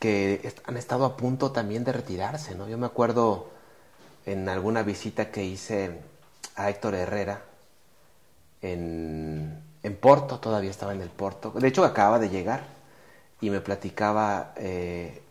[0.00, 2.68] que est- han estado a punto también de retirarse, ¿no?
[2.68, 3.50] Yo me acuerdo
[4.26, 6.00] en alguna visita que hice
[6.56, 7.42] a Héctor Herrera
[8.60, 11.50] en, en Porto, todavía estaba en el Porto.
[11.52, 12.64] De hecho, acaba de llegar
[13.40, 15.21] y me platicaba eh,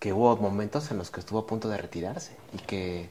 [0.00, 3.10] que hubo momentos en los que estuvo a punto de retirarse y que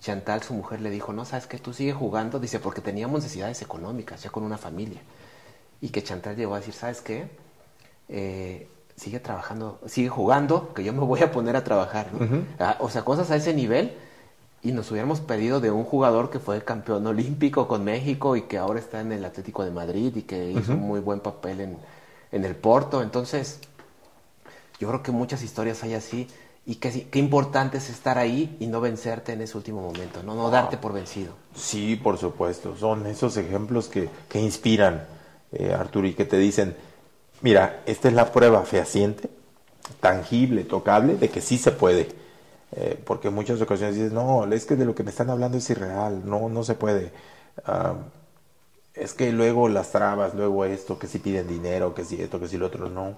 [0.00, 3.60] Chantal, su mujer, le dijo, no, sabes que tú sigues jugando, dice, porque teníamos necesidades
[3.60, 5.02] económicas, ya con una familia.
[5.82, 7.28] Y que Chantal llegó a decir, ¿sabes qué?
[8.08, 12.08] Eh, sigue trabajando, sigue jugando, que yo me voy a poner a trabajar.
[12.12, 12.44] ¿no?
[12.58, 13.92] Ah, o sea, cosas a ese nivel.
[14.62, 18.58] Y nos hubiéramos pedido de un jugador que fue campeón olímpico con México y que
[18.58, 21.78] ahora está en el Atlético de Madrid y que hizo un muy buen papel en,
[22.32, 23.02] en el Porto.
[23.02, 23.60] Entonces,
[24.80, 26.26] yo creo que muchas historias hay así
[26.66, 30.50] y qué, importante es estar ahí y no vencerte en ese último momento, no, no
[30.50, 31.34] darte por vencido.
[31.54, 35.04] Sí, por supuesto, son esos ejemplos que, que inspiran,
[35.52, 36.76] eh, Arturo, y que te dicen,
[37.42, 39.28] mira, esta es la prueba fehaciente,
[40.00, 42.08] tangible, tocable, de que sí se puede.
[42.72, 45.58] Eh, porque en muchas ocasiones dices, no, es que de lo que me están hablando
[45.58, 47.12] es irreal, no, no se puede.
[47.66, 47.96] Ah,
[48.94, 52.48] es que luego las trabas, luego esto, que si piden dinero, que si esto, que
[52.48, 53.16] si lo otro, no.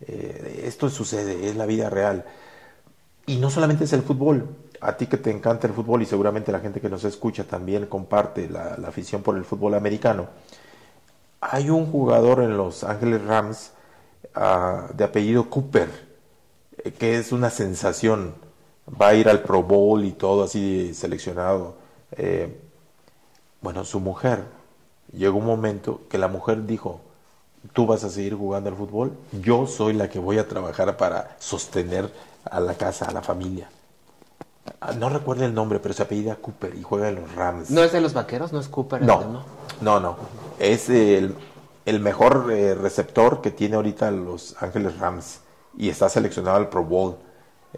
[0.00, 2.24] Eh, esto sucede, es la vida real.
[3.26, 4.48] Y no solamente es el fútbol,
[4.80, 7.86] a ti que te encanta el fútbol y seguramente la gente que nos escucha también
[7.86, 10.28] comparte la, afición por el fútbol americano.
[11.40, 13.72] Hay un jugador en Los Ángeles Rams
[14.34, 15.88] ah, de apellido Cooper,
[16.84, 18.34] eh, que es una sensación.
[19.00, 21.76] Va a ir al Pro Bowl y todo así seleccionado.
[22.12, 22.60] Eh,
[23.62, 24.44] bueno, su mujer,
[25.12, 27.00] llegó un momento que la mujer dijo,
[27.72, 31.36] tú vas a seguir jugando al fútbol, yo soy la que voy a trabajar para
[31.38, 32.12] sostener
[32.44, 33.68] a la casa, a la familia.
[34.80, 37.70] Ah, no recuerdo el nombre, pero se apellida Cooper y juega en los Rams.
[37.70, 38.52] ¿No es de los vaqueros?
[38.52, 39.02] ¿No es Cooper?
[39.02, 39.44] No,
[39.80, 40.16] no, no,
[40.58, 41.34] Es el,
[41.86, 45.40] mejor eh, receptor que tiene ahorita los Ángeles Rams
[45.76, 47.16] y está seleccionado al Pro Bowl.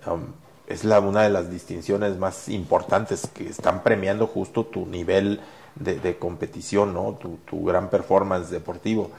[0.06, 0.26] Um,
[0.66, 5.40] es la, una de las distinciones más importantes que están premiando justo tu nivel
[5.76, 7.16] de, competición, ¿no?
[7.20, 9.10] Tu, tu, gran performance deportivo.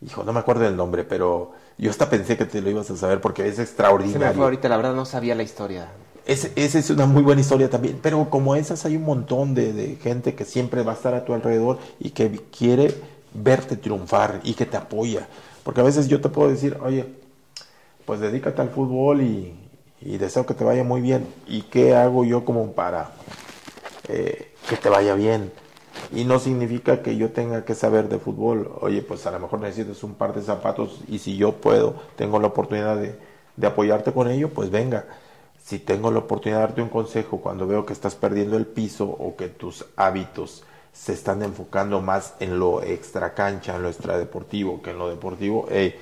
[0.00, 2.96] Hijo, no me acuerdo del nombre, pero yo hasta pensé que te lo ibas a
[2.96, 4.42] saber porque es extraordinario.
[4.42, 5.88] ahorita, la verdad no sabía la historia.
[6.26, 9.96] esa es una muy buena historia también, pero como esas hay un montón de, de,
[9.96, 12.94] gente que siempre va a estar a tu alrededor y que quiere
[13.32, 15.28] verte triunfar y que te apoya.
[15.62, 17.06] Porque a veces yo te puedo decir, oye,
[18.06, 19.54] pues dedícate al fútbol y,
[20.00, 21.26] y deseo que te vaya muy bien.
[21.46, 23.10] ¿Y qué hago yo como para
[24.08, 25.52] eh, que te vaya bien?
[26.12, 28.72] Y no significa que yo tenga que saber de fútbol.
[28.80, 32.40] Oye, pues a lo mejor necesitas un par de zapatos y si yo puedo, tengo
[32.40, 33.16] la oportunidad de,
[33.66, 35.06] apoyarte con ello, pues venga.
[35.62, 39.04] Si tengo la oportunidad de darte un consejo cuando veo que estás perdiendo el piso
[39.04, 44.82] o que tus hábitos se están enfocando más en lo extra cancha, en lo extradeportivo
[44.82, 45.94] que en lo deportivo, hey,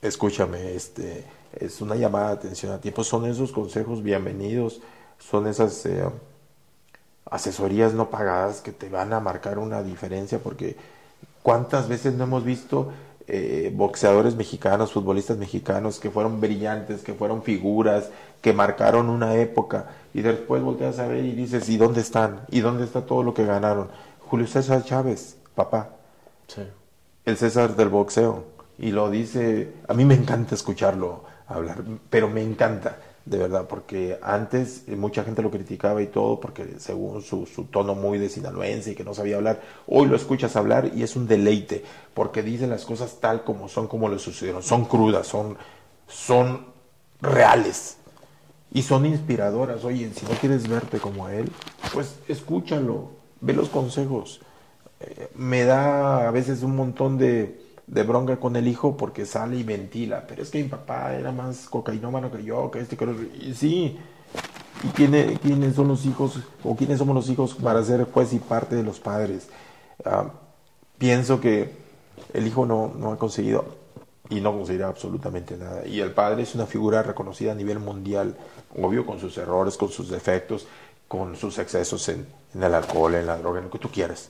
[0.00, 3.04] escúchame, este, es una llamada de atención a tiempo.
[3.04, 4.80] Son esos consejos bienvenidos,
[5.18, 6.04] son esas eh,
[7.30, 10.76] asesorías no pagadas que te van a marcar una diferencia porque
[11.42, 12.92] cuántas veces no hemos visto
[13.26, 19.86] eh, boxeadores mexicanos, futbolistas mexicanos que fueron brillantes, que fueron figuras, que marcaron una época
[20.12, 22.40] y después volteas a ver y dices, ¿y dónde están?
[22.50, 23.88] ¿Y dónde está todo lo que ganaron?
[24.20, 25.90] Julio César Chávez, papá.
[27.24, 28.44] El César del boxeo.
[28.78, 34.18] Y lo dice, a mí me encanta escucharlo hablar, pero me encanta de verdad, porque
[34.22, 38.92] antes eh, mucha gente lo criticaba y todo, porque según su, tono muy de sinaloense
[38.92, 42.66] y que no sabía hablar, hoy lo escuchas hablar y es un deleite, porque dice
[42.66, 45.56] las cosas tal como son, como le sucedieron, son crudas, son,
[46.08, 46.66] son
[47.20, 47.98] reales
[48.72, 49.84] y son inspiradoras.
[49.84, 51.50] Oye, si no quieres verte como él,
[51.92, 54.40] pues escúchalo, ve los consejos.
[55.00, 59.56] Eh, me da a veces un montón de de bronca con el hijo porque sale
[59.56, 63.04] y ventila, pero es que mi papá era más cocainómano que yo, que este, que
[63.40, 63.98] y sí,
[64.84, 68.76] ¿y quiénes son los hijos o quiénes somos los hijos para ser juez y parte
[68.76, 69.48] de los padres?
[70.04, 70.30] Ah,
[70.98, 71.72] pienso que
[72.32, 73.64] el hijo no, no ha conseguido
[74.28, 75.84] y no conseguirá absolutamente nada.
[75.84, 78.36] Y el padre es una figura reconocida a nivel mundial,
[78.80, 80.68] obvio, con sus errores, con sus defectos,
[81.08, 82.24] con sus excesos en,
[82.54, 84.28] en el alcohol, en la droga, en lo que tú quieras.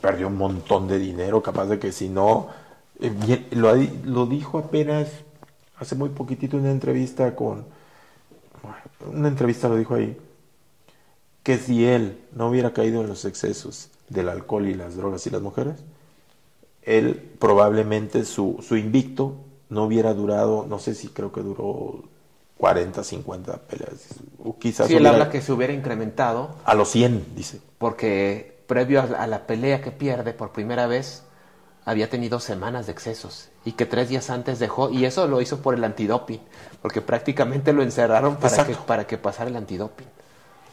[0.00, 2.67] Perdió un montón de dinero, capaz de que si no
[3.00, 5.08] eh, lo, lo, dijo apenas
[5.78, 7.64] hace muy poquitito en una entrevista con
[9.12, 10.16] una entrevista lo dijo ahí
[11.44, 15.30] que si él no hubiera caído en los excesos del alcohol y las drogas y
[15.30, 15.76] las mujeres
[16.82, 19.36] él probablemente su, su invicto
[19.68, 22.02] no hubiera durado no sé si creo que duró
[22.58, 24.06] 40, 50 peleas
[24.42, 27.60] o quizás sí, él habla que se hubiera incrementado a los 100 dice.
[27.78, 31.22] porque previo a la pelea que pierde por primera vez
[31.88, 35.62] había tenido semanas de excesos y que tres días antes dejó, y eso lo hizo
[35.62, 36.40] por el antidoping,
[36.82, 40.06] porque prácticamente lo encerraron para, que, para que pasara el antidoping.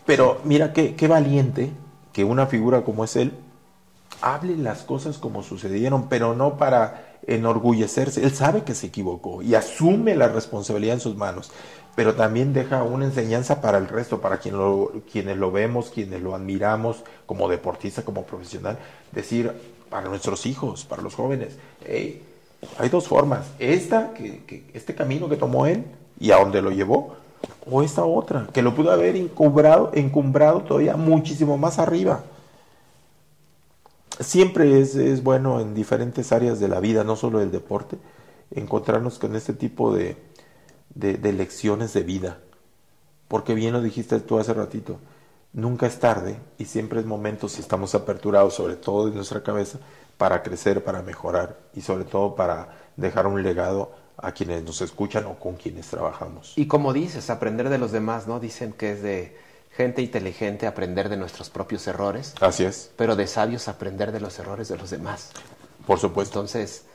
[0.06, 1.72] Pero mira qué, qué valiente
[2.12, 3.32] que una figura como es él
[4.20, 8.22] hable las cosas como sucedieron, pero no para enorgullecerse.
[8.22, 11.50] Él sabe que se equivocó y asume la responsabilidad en sus manos,
[11.96, 16.22] pero también deja una enseñanza para el resto, para quien lo, quienes lo vemos, quienes
[16.22, 18.78] lo admiramos como deportista, como profesional,
[19.14, 21.56] decir, para nuestros hijos, para los jóvenes.
[21.88, 23.48] hay dos formas.
[23.60, 25.86] Esta, que, este camino que tomó él
[26.20, 27.16] y a dónde lo llevó,
[27.72, 32.26] o esta otra, que lo pudo haber encumbrado, encumbrado todavía muchísimo más arriba.
[34.20, 37.96] Siempre es, bueno en diferentes áreas de la vida, no solo el deporte,
[38.52, 40.18] encontrarnos con este tipo de
[40.94, 42.40] lecciones de vida.
[43.30, 44.98] Porque bien lo dijiste tú hace ratito,
[45.56, 49.80] nunca es tarde y siempre es momento si estamos aperturados, sobre todo en nuestra cabeza,
[50.18, 55.26] para crecer, para mejorar y sobre todo para dejar un legado a quienes nos escuchan
[55.26, 56.54] o con quienes trabajamos.
[56.56, 58.40] Y como dices, aprender de los demás, ¿no?
[58.40, 59.38] Dicen que es de
[59.72, 62.34] gente inteligente aprender de nuestros propios errores.
[62.40, 62.92] Así es.
[62.96, 65.32] Pero de sabios aprender de los errores de los demás.
[65.86, 66.40] Por supuesto.
[66.40, 66.86] Entonces,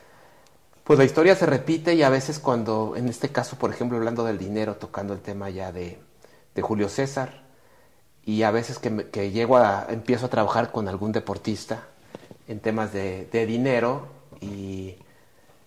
[0.83, 4.23] pues la historia se repite y a veces cuando, en este caso, por ejemplo, hablando
[4.23, 5.99] del dinero, tocando el tema ya de,
[6.55, 7.50] de Julio César,
[8.25, 11.83] y a veces que, que, llego a, empiezo a trabajar con algún deportista
[12.47, 14.07] en temas de, de dinero
[14.39, 14.95] y,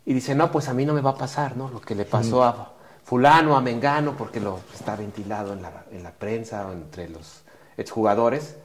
[0.05, 1.69] y, dice, no, pues a mí no me va a pasar, ¿no?
[1.69, 2.73] Lo que le pasó a
[3.05, 7.43] fulano, a mengano, porque lo está ventilado en la, en la prensa o entre los
[7.77, 8.57] exjugadores.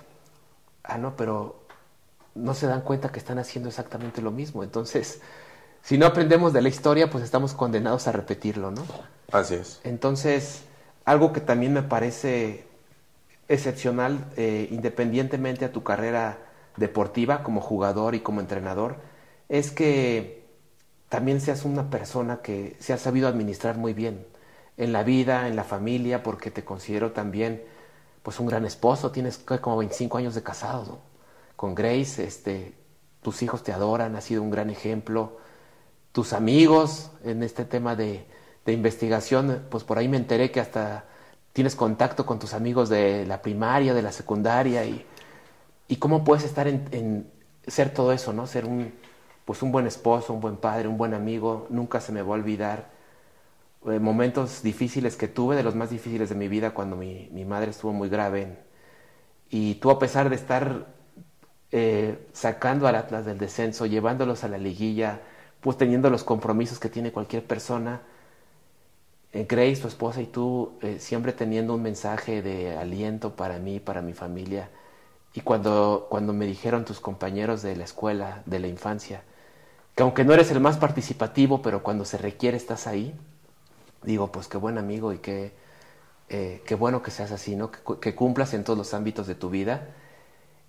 [0.84, 1.64] Ah, no, pero
[2.36, 4.64] no se dan cuenta que están haciendo exactamente lo mismo.
[4.64, 5.22] Entonces,
[5.82, 8.84] si no aprendemos de la historia, pues estamos condenados a repetirlo, ¿no?
[9.32, 9.80] Así es.
[9.84, 10.64] Entonces,
[11.06, 12.69] algo que también me parece
[13.50, 16.40] excepcional, eh, independientemente a tu carrera
[16.78, 18.98] deportiva como jugador y como entrenador,
[19.50, 20.46] es que
[21.10, 24.26] también seas una persona que se ha sabido administrar muy bien
[24.78, 27.64] en la vida, en la familia, porque te considero también
[28.24, 31.00] pues un gran esposo, tienes como 25 años de casado
[31.56, 32.76] con Grace, este,
[33.22, 35.38] tus hijos te adoran, has sido un gran ejemplo,
[36.12, 38.26] tus amigos en este tema de,
[38.66, 41.06] de investigación, pues por ahí me enteré que hasta
[41.60, 45.06] tienes contacto con tus amigos de la primaria, de la secundaria y,
[45.90, 47.30] y cómo puedes estar en,
[47.68, 48.48] ser todo eso, ¿no?
[48.48, 48.94] Ser un,
[49.44, 51.68] pues un buen esposo, un buen padre, un buen amigo.
[51.70, 52.92] Nunca se me va a olvidar
[53.88, 57.44] eh, momentos difíciles que tuve, de los más difíciles de mi vida, cuando mi, mi
[57.44, 58.60] madre estuvo muy grave.
[59.50, 60.88] y tú, a pesar de estar
[61.74, 65.20] eh, sacando al Atlas del descenso, llevándolos a la liguilla,
[65.60, 68.00] pues teniendo los compromisos que tiene cualquier persona,
[69.32, 74.02] Grace, tu esposa y tú eh, siempre teniendo un mensaje de aliento para mí, para
[74.02, 74.70] mi familia.
[75.34, 79.22] Y cuando, cuando me dijeron tus compañeros de la escuela, de la infancia,
[79.96, 83.14] que aunque no eres el más participativo, pero cuando se requiere estás ahí,
[84.04, 85.54] digo, pues qué buen amigo y qué,
[86.30, 87.72] eh, qué bueno que seas así, ¿no?
[87.72, 89.90] Que, que, cumplas en todos los ámbitos de tu vida.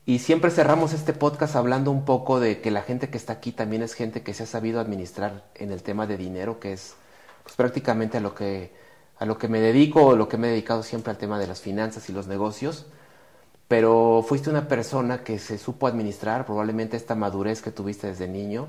[0.05, 3.53] Y siempre cerramos este podcast hablando un poco de que la gente que está aquí
[3.53, 6.95] también es gente que se ha sabido administrar en el tema de dinero, que es
[7.51, 8.71] pues prácticamente a lo que
[9.19, 11.49] a lo que me dedico o lo que me he dedicado siempre al tema de
[11.49, 12.87] las finanzas y los negocios,
[13.69, 18.69] pero fuiste una persona que se supo administrar probablemente esta madurez que tuviste desde niño.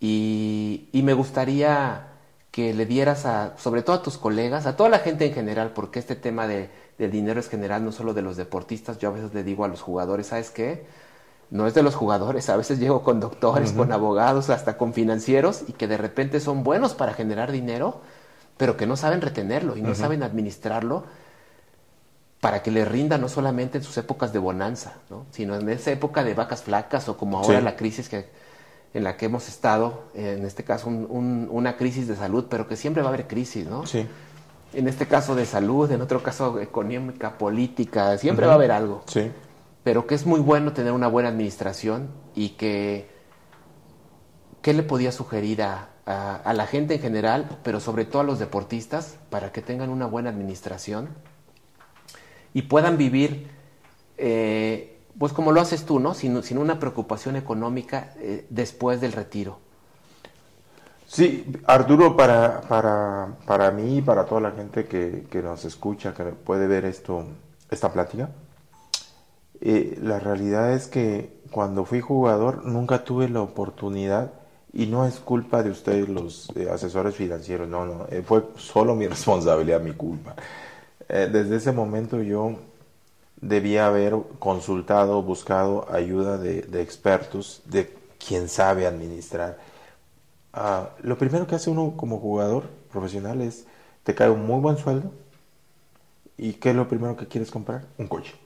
[0.00, 2.08] Y, me gustaría
[2.50, 5.72] que le dieras a, sobre todo a tus colegas, a toda la gente en general,
[5.72, 9.12] porque este tema de, del dinero es general, no solo de los deportistas, yo a
[9.12, 10.84] veces le digo a los jugadores, ¿sabes qué?
[11.50, 15.62] No es de los jugadores, a veces llego con doctores, con abogados, hasta con financieros
[15.68, 18.00] y que de repente son buenos para generar dinero,
[18.56, 21.04] pero que no saben retenerlo y no saben administrarlo
[22.40, 25.26] para que les rinda no solamente en sus épocas de bonanza, ¿no?
[25.30, 27.64] sino en esa época de vacas flacas o como ahora sí.
[27.64, 28.28] la crisis que,
[28.92, 32.68] en la que hemos estado, en este caso un, un, una crisis de salud, pero
[32.68, 33.86] que siempre va a haber crisis, ¿no?
[33.86, 34.06] Sí.
[34.72, 38.48] En este caso de salud, en otro caso económica, política, siempre uh -huh.
[38.48, 39.04] va a haber algo.
[39.06, 39.30] Sí
[39.84, 43.08] pero que es muy bueno tener una buena administración y que
[44.62, 48.38] qué le podía sugerir a, a, la gente en general, pero sobre todo a los
[48.38, 51.10] deportistas, para que tengan una buena administración
[52.54, 53.48] y puedan vivir,
[54.16, 56.14] eh, pues como lo haces tú, ¿no?
[56.14, 59.58] Sin, sin una preocupación económica eh, después del retiro.
[61.06, 66.14] Sí, Arturo, para, para, para mí y para toda la gente que, que nos escucha,
[66.14, 67.26] que puede ver esto,
[67.70, 68.30] esta plática,
[69.64, 74.32] la realidad es que cuando fui jugador nunca tuve la oportunidad
[74.72, 78.94] y no es culpa de ustedes los eh, asesores financieros, no, no, eh, fue solo
[78.94, 80.34] mi responsabilidad, mi culpa.
[81.08, 82.56] Eh, desde ese momento yo
[83.40, 87.94] debía haber consultado, buscado ayuda de, expertos, de
[88.26, 89.58] quien sabe administrar.
[90.54, 93.66] Uh, lo primero que hace uno como jugador profesional es,
[94.02, 95.12] te cae un muy buen sueldo
[96.36, 97.84] y ¿qué es lo primero que quieres comprar?
[97.98, 98.43] Un coche.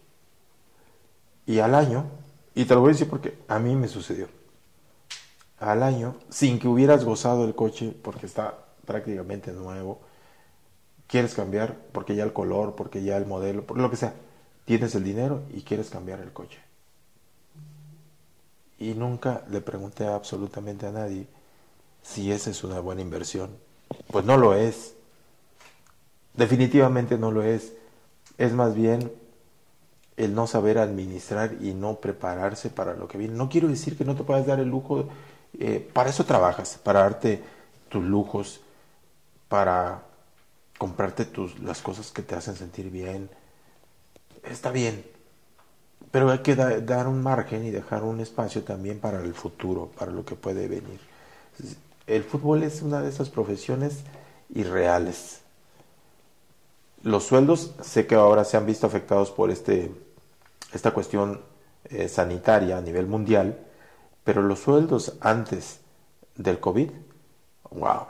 [1.49, 2.05] Y al año,
[2.55, 4.29] y te lo voy a decir porque a mí me sucedió,
[5.59, 9.99] al año, sin que hubieras gozado el coche porque está prácticamente nuevo,
[11.07, 14.13] quieres cambiar porque ya el color, porque ya el modelo, por lo que sea,
[14.67, 16.59] tienes el dinero y quieres cambiar el coche.
[18.79, 21.27] Y nunca le pregunté absolutamente a nadie
[22.03, 23.57] si esa es una buena inversión.
[24.13, 24.95] Pues no lo es.
[26.35, 27.73] Definitivamente no lo es.
[28.37, 29.11] Es más bien
[30.19, 33.35] el no saber administrar y no prepararse para lo que viene.
[33.35, 35.09] No quiero decir que no te puedas dar el lujo,
[35.59, 37.41] eh, para eso trabajas, para darte
[37.89, 38.61] tus lujos,
[39.49, 40.03] para
[40.77, 43.31] comprarte tus, las cosas que te hacen sentir bien,
[44.43, 45.05] está bien,
[46.11, 50.11] pero hay que dar un margen y dejar un espacio también para el futuro, para
[50.11, 50.99] lo que puede venir.
[52.07, 53.99] El fútbol es una de esas profesiones
[54.53, 55.41] irreales.
[57.03, 59.93] Los sueldos sé que ahora se han visto afectados por este,
[60.73, 61.41] esta cuestión
[61.85, 63.59] eh, sanitaria a nivel mundial,
[64.25, 65.81] pero los sueldos antes
[66.37, 66.91] del COVID,
[67.71, 68.07] wow,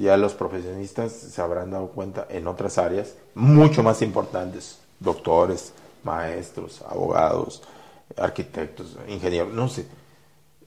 [0.00, 5.72] ya los profesionistas se habrán dado cuenta en otras áreas mucho más importantes, doctores,
[6.04, 7.62] maestros, abogados,
[8.16, 9.86] arquitectos, ingenieros, no sé,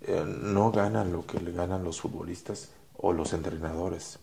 [0.01, 4.20] eh, no ganan lo que le ganan los futbolistas o los entrenadores.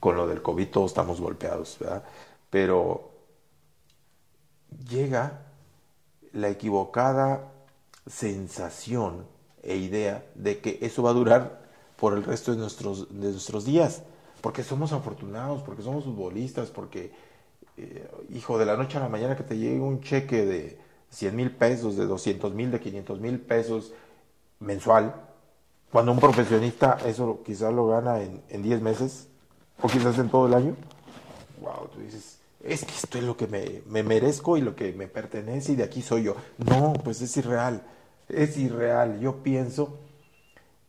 [0.00, 2.02] Con lo del COVID todos estamos golpeados, ¿verdad?
[2.50, 3.13] Pero
[4.88, 5.40] llega
[6.32, 7.52] la equivocada
[8.06, 9.26] sensación
[9.62, 11.62] e idea de que eso va a durar
[11.96, 14.02] por el resto de nuestros, de nuestros días,
[14.40, 17.12] porque somos afortunados, porque somos futbolistas, porque
[17.76, 20.78] eh, hijo, de la noche a la mañana que te llegue un cheque de
[21.10, 23.92] 100 mil pesos, de 200 mil, de 500 mil pesos
[24.60, 25.14] mensual,
[25.90, 29.28] cuando un profesionista eso quizás lo gana en, en 10 meses,
[29.80, 30.76] o quizás en todo el año,
[31.60, 34.92] wow, tú dices, es que esto es lo que me, me, merezco y lo que
[34.92, 36.36] me pertenece y de aquí soy yo.
[36.58, 37.82] No, pues es irreal,
[38.28, 39.20] es irreal.
[39.20, 39.98] Yo pienso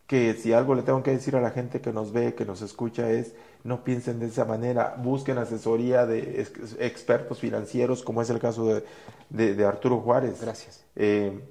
[0.07, 2.61] que si algo le tengo que decir a la gente que nos ve, que nos
[2.61, 6.47] escucha, es no piensen de esa manera, busquen asesoría de
[6.79, 8.81] expertos financieros, como es el caso
[9.29, 10.39] de, Arturo Juárez.
[10.39, 10.85] Gracias.
[10.95, 11.41] Eh,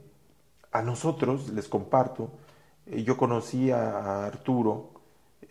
[0.71, 2.31] a nosotros, les comparto,
[2.87, 4.94] eh, yo conocí a, Arturo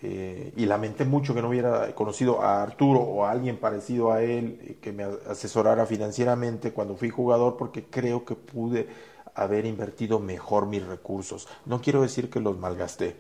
[0.01, 4.21] eh, y lamenté mucho que no hubiera conocido a Arturo o a alguien parecido a
[4.21, 8.87] él que me asesorara financieramente cuando fui jugador, porque creo que pude
[9.35, 11.47] haber invertido mejor mis recursos.
[11.65, 13.15] No quiero decir que los malgasté,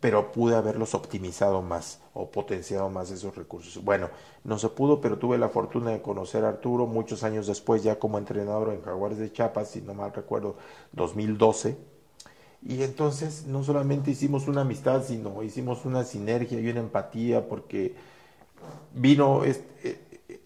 [0.00, 3.82] pero pude haberlos optimizado más o potenciado más esos recursos.
[3.84, 4.10] Bueno,
[4.44, 7.98] no se pudo, pero tuve la fortuna de conocer a Arturo muchos años después, ya
[7.98, 10.56] como entrenador en Jaguares de Chiapas, si no mal recuerdo,
[10.92, 11.91] 2012.
[12.64, 17.94] Y entonces no solamente hicimos una amistad, sino hicimos una sinergia y una empatía, porque
[18.94, 19.42] vino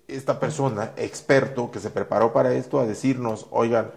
[0.09, 3.91] esta persona, experto, que se preparó para esto, a decirnos, oigan,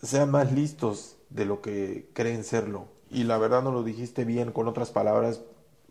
[0.00, 2.86] sean más listos de lo que creen serlo.
[3.10, 5.40] Y la verdad no lo dijiste bien, con otras palabras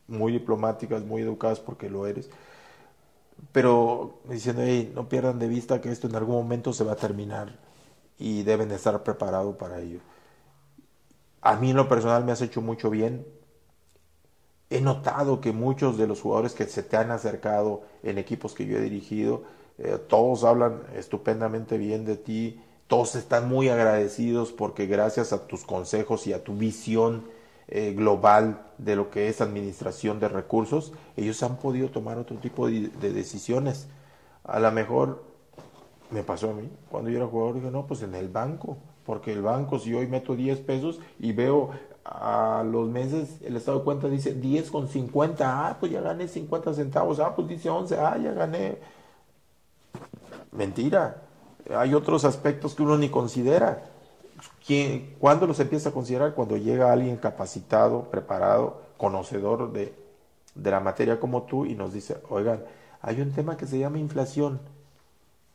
[0.08, 2.30] muy diplomáticas, muy educadas, porque lo eres.
[3.52, 6.96] Pero diciendo, hey, no pierdan de vista que esto en algún momento se va a
[6.96, 7.60] terminar
[8.18, 10.00] y deben estar preparados para ello.
[11.48, 13.26] A mí en lo personal me has hecho mucho bien.
[14.70, 18.66] He notado que muchos de los jugadores que se te han acercado en equipos que
[18.66, 19.44] yo he dirigido,
[19.78, 25.64] eh, todos hablan estupendamente bien de ti, todos están muy agradecidos porque gracias a tus
[25.64, 27.24] consejos y a tu visión
[27.70, 32.68] eh, global de lo que es administración de recursos, ellos han podido tomar otro tipo
[32.68, 33.88] de, decisiones.
[34.44, 35.24] A lo mejor
[36.12, 38.76] me pasó a mí, cuando yo era jugador, dije, no, pues en el banco,
[39.08, 41.72] porque el banco, si hoy meto 10 pesos y veo
[42.04, 46.28] a los meses, el estado de cuenta dice 10 con 50, ah, pues ya gané
[46.28, 48.80] 50 centavos, ah, pues dice 11, ah, ya gané.
[50.52, 51.24] Mentira,
[51.74, 53.86] hay otros aspectos que uno ni considera.
[54.66, 56.34] ¿Quién, ¿Cuándo los empieza a considerar?
[56.34, 59.96] Cuando llega alguien capacitado, preparado, conocedor de,
[60.54, 62.62] de la materia como tú y nos dice, oigan,
[63.02, 64.60] hay un tema que se llama inflación.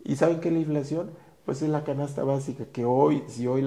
[0.02, 1.10] ¿Y saben qué es la inflación?
[1.44, 3.66] Pues es la canasta básica, que hoy, si hoy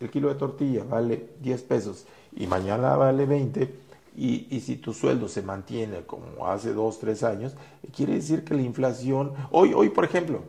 [0.00, 4.92] el kilo de tortilla vale 10 pesos y mañana vale 20, y, y, si tu
[4.92, 7.54] sueldo se mantiene como hace 2, 3 años,
[7.96, 10.42] quiere decir que la inflación, hoy, hoy por ejemplo,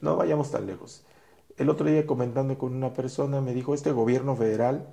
[0.00, 1.04] no vayamos tan lejos.
[1.56, 4.88] El otro día comentando con una persona me dijo, este gobierno federal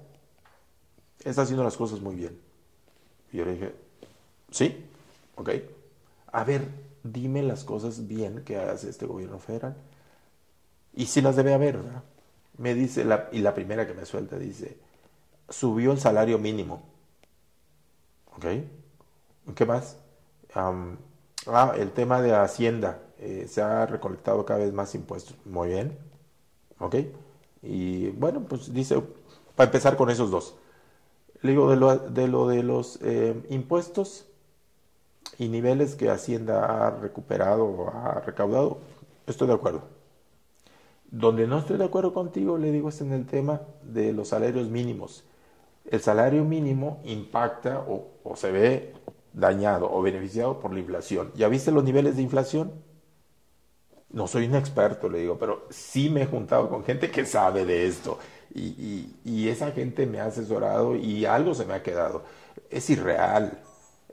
[1.23, 2.37] está haciendo las cosas muy bien.
[3.31, 3.73] Y yo le dije,
[4.51, 4.85] sí,
[5.35, 5.49] ok.
[6.31, 6.67] A ver,
[7.03, 9.75] dime las cosas bien que hace este gobierno federal.
[10.97, 12.03] Y si las debe haber, ¿verdad?
[12.57, 14.79] Me dice, la, y la primera que me suelta dice,
[15.47, 16.81] subió el salario mínimo.
[18.35, 18.45] ¿Ok?
[19.55, 19.97] ¿Qué más?
[20.55, 22.99] ah, el tema de Hacienda.
[23.19, 25.35] Eh, se ha recolectado cada vez más impuestos.
[25.45, 25.97] Muy bien.
[26.79, 26.95] ¿Ok?
[27.61, 28.99] Y bueno, pues dice,
[29.55, 30.55] para empezar con esos dos.
[31.43, 34.25] Le digo, de lo de, lo de los eh, impuestos
[35.37, 38.79] y niveles que Hacienda ha recuperado o ha recaudado,
[39.27, 39.96] estoy de acuerdo.
[41.09, 44.69] Donde no estoy de acuerdo contigo, le digo, es en el tema de los salarios
[44.69, 45.23] mínimos.
[45.85, 48.93] El salario mínimo impacta o, se ve
[49.33, 51.31] dañado o beneficiado por la inflación.
[51.35, 52.71] ¿Ya viste los niveles de inflación?
[54.09, 57.65] no soy un experto, le digo, pero sí me he juntado con gente que sabe
[57.65, 58.19] de esto.
[58.53, 62.23] Y, esa gente me ha asesorado y algo se me ha quedado.
[62.69, 63.59] Es irreal.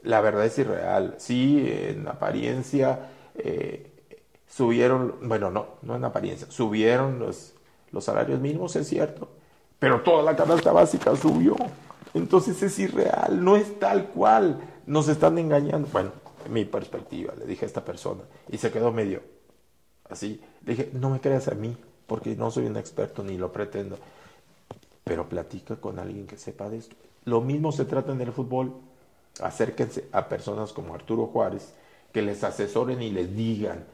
[0.03, 1.15] la verdad es irreal.
[1.19, 3.94] Sí, en apariencia eh,
[4.55, 7.55] subieron, bueno, no, no en apariencia, subieron los,
[7.91, 9.29] los salarios mínimos, es cierto,
[9.81, 11.57] pero toda la canasta básica subió.
[12.15, 14.61] Entonces es irreal, no es tal cual.
[14.87, 15.89] Nos están engañando.
[15.91, 16.13] Bueno,
[16.47, 19.23] en mi perspectiva, le dije a esta persona y se quedó medio
[20.09, 20.41] así.
[20.65, 21.77] Le dije, no me creas a mí,
[22.07, 23.99] porque no soy un experto ni lo pretendo.
[25.03, 26.95] Pero platica con alguien que sepa de esto.
[27.25, 28.73] Lo mismo se trata en el fútbol.
[29.41, 31.75] Acérquense a personas como Arturo Juárez,
[32.13, 33.85] que les asesoren y les digan,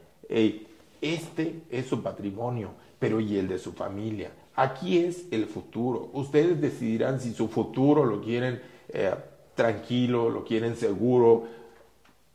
[1.01, 4.31] este es su patrimonio, pero ¿y el de su familia?
[4.55, 6.11] Aquí es el futuro.
[6.12, 9.14] Ustedes decidirán si su futuro lo quieren eh,
[9.55, 11.45] tranquilo, lo quieren seguro,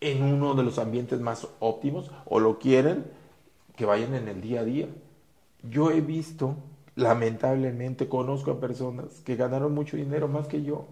[0.02, 3.06] en uno de los ambientes más óptimos, o lo quieren
[3.76, 4.88] que vayan en el día a día.
[5.70, 6.56] Yo he visto,
[6.96, 10.86] lamentablemente, conozco a personas que ganaron mucho dinero más que yo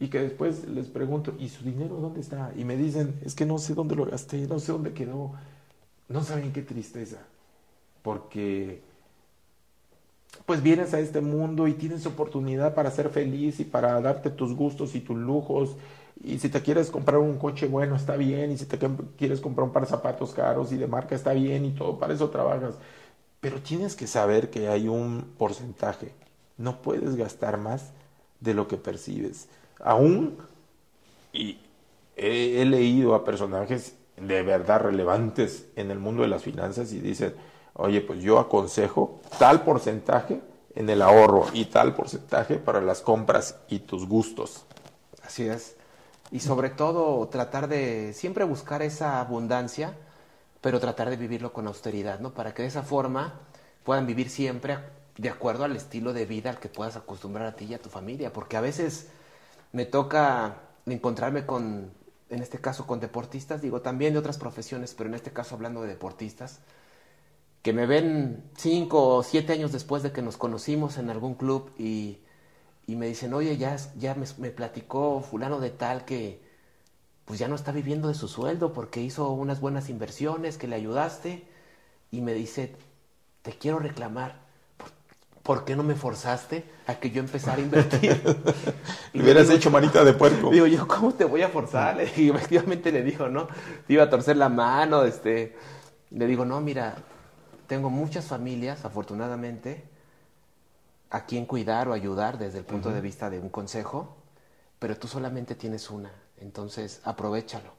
[0.00, 2.52] y que después les pregunto, ¿y su dinero dónde está?
[2.56, 5.32] Y me dicen, es que no sé dónde lo gasté, no sé dónde quedó.
[6.08, 7.18] No saben qué tristeza,
[8.02, 8.82] porque
[10.46, 14.54] pues vienes a este mundo y tienes oportunidad para ser feliz y para darte tus
[14.54, 15.76] gustos y tus lujos.
[16.24, 18.50] Y si te quieres comprar un coche bueno, está bien.
[18.50, 18.78] Y si te
[19.16, 21.64] quieres comprar un par de zapatos caros y de marca, está bien.
[21.64, 22.74] Y todo, para eso trabajas.
[23.40, 26.12] Pero tienes que saber que hay un porcentaje.
[26.56, 27.90] No puedes gastar más
[28.40, 29.48] de lo que percibes.
[29.80, 30.36] Aún,
[31.32, 31.58] y
[32.16, 37.00] he, he leído a personajes de verdad relevantes en el mundo de las finanzas y
[37.00, 37.34] dicen,
[37.74, 40.40] oye, pues yo aconsejo tal porcentaje
[40.74, 44.64] en el ahorro y tal porcentaje para las compras y tus gustos.
[45.24, 45.76] Así es.
[46.30, 49.94] Y sobre todo tratar de siempre buscar esa abundancia,
[50.60, 52.34] pero tratar de vivirlo con austeridad, ¿no?
[52.34, 53.40] Para que de esa forma
[53.84, 54.78] puedan vivir siempre
[55.16, 57.88] de acuerdo al estilo de vida al que puedas acostumbrar a ti y a tu
[57.88, 58.32] familia.
[58.32, 59.08] Porque a veces
[59.72, 60.56] me toca
[60.86, 61.92] encontrarme con,
[62.30, 65.82] en este caso, con deportistas, digo también de otras profesiones, pero en este caso hablando
[65.82, 66.60] de deportistas,
[67.62, 71.72] que me ven cinco o siete años después de que nos conocimos en algún club
[71.78, 72.18] y,
[72.86, 76.40] y me dicen, oye, ya, ya me, me, platicó fulano de tal que
[77.24, 80.76] pues ya no está viviendo de su sueldo porque hizo unas buenas inversiones, que le
[80.76, 81.46] ayudaste
[82.10, 82.74] y me dice,
[83.42, 84.47] te quiero reclamar.
[85.48, 88.20] ¿Por qué no me forzaste a que yo empezara a invertir?
[89.14, 90.50] y hubieras digo, hecho manita de puerco.
[90.52, 91.96] Digo, yo, ¿cómo te voy a forzar?
[92.18, 93.48] Y efectivamente le dijo, ¿no?
[93.86, 95.56] Te iba a torcer la mano, este.
[96.10, 96.96] Le digo, no, mira,
[97.66, 99.88] tengo muchas familias, afortunadamente,
[101.08, 102.96] a quien cuidar o ayudar desde el punto uh -huh.
[102.96, 104.18] de vista de un consejo,
[104.78, 107.72] pero tú solamente tienes una, entonces aprovechalo.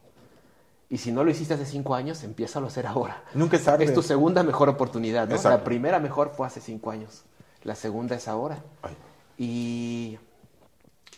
[0.90, 3.24] Y si no lo hiciste hace cinco años, empieza a hacer ahora.
[3.36, 3.86] Nunca es tarde.
[3.86, 5.40] Es tu segunda mejor oportunidad, ¿no?
[5.44, 7.26] La primera mejor fue hace cinco años,
[7.64, 8.64] la segunda es ahora.
[8.82, 8.96] Ay.
[9.38, 10.20] Y,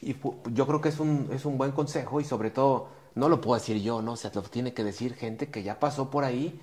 [0.01, 0.15] y
[0.51, 3.59] yo creo que es un, es un buen consejo y sobre todo, no lo puedo
[3.59, 4.13] decir yo, ¿no?
[4.13, 6.59] O sea, lo tiene que decir gente que ya pasó por ahí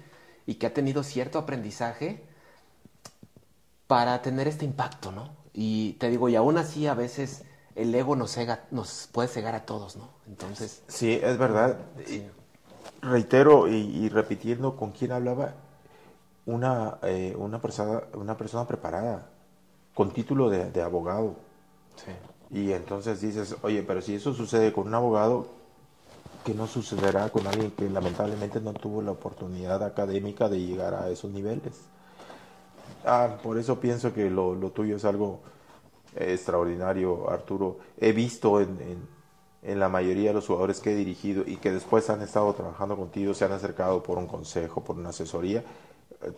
[0.47, 2.23] y que ha tenido cierto aprendizaje
[3.87, 5.31] para tener este impacto, ¿no?
[5.53, 9.55] Y te digo, y aún así a veces el ego nos, cega, nos puede cegar
[9.55, 10.11] a todos, ¿no?
[10.27, 10.83] Entonces...
[10.89, 11.79] Sí, es verdad.
[12.07, 12.27] Sí.
[13.03, 15.55] Reitero y, y, repitiendo con quién hablaba,
[16.47, 19.31] una, eh, una, persona, una persona preparada,
[19.99, 21.35] con título de, de abogado.
[21.97, 22.13] Sí.
[22.57, 25.49] Y entonces dices, oye, pero si eso sucede con un abogado,
[26.45, 31.11] que no sucederá con alguien que lamentablemente no tuvo la oportunidad académica de llegar a
[31.11, 31.81] esos niveles.
[33.05, 35.41] Ah, por eso pienso que lo, lo tuyo es algo
[36.15, 37.79] extraordinario, Arturo.
[38.01, 39.09] He visto en, en,
[39.65, 42.97] en, la mayoría de los jugadores que he dirigido y que después han estado trabajando
[42.97, 45.65] contigo, se han acercado por un consejo, por una asesoría,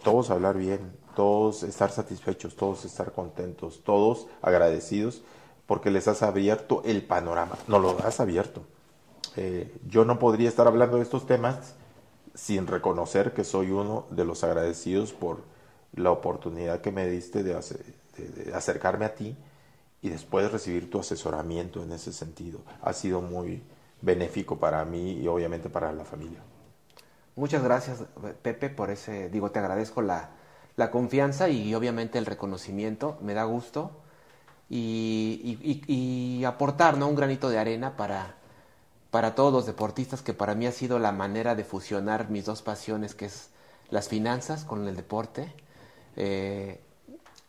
[0.03, 5.23] todos hablar bien, todos estar satisfechos, todos estar contentos, todos agradecidos
[5.67, 8.63] porque les has abierto el panorama, no lo has abierto.
[9.37, 11.75] Eh, yo no podría estar hablando de estos temas
[12.35, 15.43] sin reconocer que soy uno de los agradecidos por
[15.95, 19.37] la oportunidad que me diste de, de, acercarme a ti
[20.03, 22.61] y después recibir tu asesoramiento en ese sentido.
[22.83, 23.63] Ha sido muy
[24.03, 26.41] benéfico para mí y obviamente para la familia.
[27.41, 28.05] Muchas gracias,
[28.43, 30.29] Pepe, por ese, digo, te agradezco la,
[30.77, 33.93] la confianza y obviamente el reconocimiento, me da gusto
[34.69, 37.09] y, y, y, aportar ¿no?
[37.09, 38.35] un granito de arena para,
[39.11, 42.61] para todos los deportistas, que para mí ha sido la manera de fusionar mis dos
[42.61, 43.49] pasiones, que es
[43.89, 45.51] las finanzas con el deporte.
[46.17, 46.79] Eh,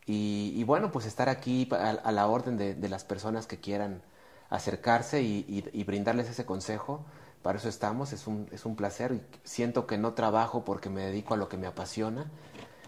[0.06, 4.02] y, bueno, pues estar aquí a, la orden de, las personas que quieran
[4.50, 7.04] acercarse y, brindarles ese consejo.
[7.42, 9.14] Para eso estamos, es un, es un placer.
[9.14, 12.32] Y siento que no trabajo porque me dedico a lo que me apasiona.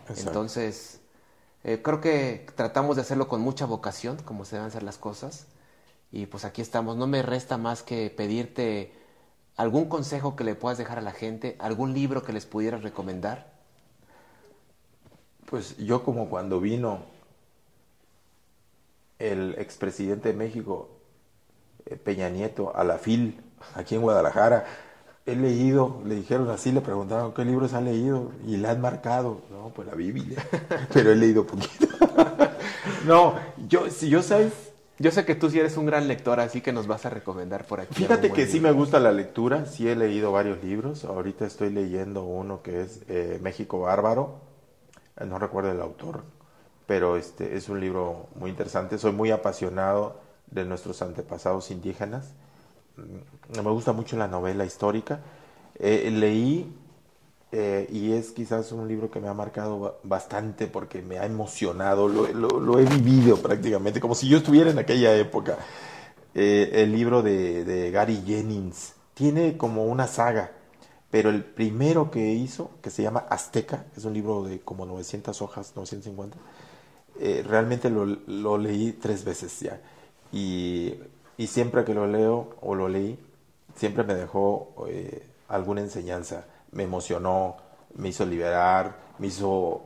[0.02, 0.30] Exacto.
[0.30, 1.02] Entonces,
[1.64, 5.48] eh, creo que tratamos de hacerlo con mucha vocación, como se deben hacer las cosas
[6.12, 6.98] y pues aquí estamos.
[6.98, 8.94] No me resta más que pedirte
[9.56, 11.56] ¿Algún consejo que le puedas dejar a la gente?
[11.60, 13.54] ¿Algún libro que les pudieras recomendar?
[15.46, 17.04] Pues yo como cuando vino
[19.20, 20.90] el expresidente de México,
[21.86, 23.40] eh, Peña Nieto, a la FIL,
[23.76, 24.66] aquí en Guadalajara,
[25.26, 29.42] he leído, le dijeron así, le preguntaron qué libros ha leído y le han marcado.
[29.50, 30.46] No, pues la Biblia,
[30.94, 31.88] pero he leído poquito.
[33.06, 33.36] no,
[33.68, 34.54] yo, si yo sabes,
[35.00, 37.66] yo sé que tú sí eres un gran lector, así que nos vas a recomendar
[37.66, 37.96] por aquí.
[37.96, 41.06] Fíjate que sí me gusta la lectura, sí he leído varios libros.
[41.06, 44.42] Ahorita estoy leyendo uno que es eh, México Bárbaro,
[45.26, 46.24] no recuerdo el autor,
[46.86, 48.98] pero este es un libro muy interesante.
[48.98, 52.34] Soy muy apasionado de nuestros antepasados indígenas.
[52.96, 55.22] Me gusta mucho la novela histórica.
[55.80, 56.72] Eh, leí
[57.56, 62.08] eh, y es quizás un libro que me ha marcado bastante porque me ha emocionado,
[62.08, 65.60] lo, he vivido prácticamente, como si yo estuviera en aquella época.
[66.34, 70.52] Eh, el libro de, Gary Jennings tiene como una saga,
[71.12, 75.40] pero el primero que hizo, que se llama Azteca, es un libro de como 900
[75.44, 76.36] hojas, 950,
[77.20, 79.80] eh, realmente lo, leí tres veces ya.
[80.32, 80.96] Y,
[81.38, 83.20] y, siempre que lo leo o lo leí,
[83.76, 84.74] siempre me dejó
[85.48, 87.58] alguna enseñanza me emocionó,
[87.96, 89.84] me hizo liberar, me hizo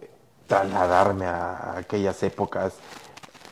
[0.47, 2.75] trasladarme a, aquellas épocas.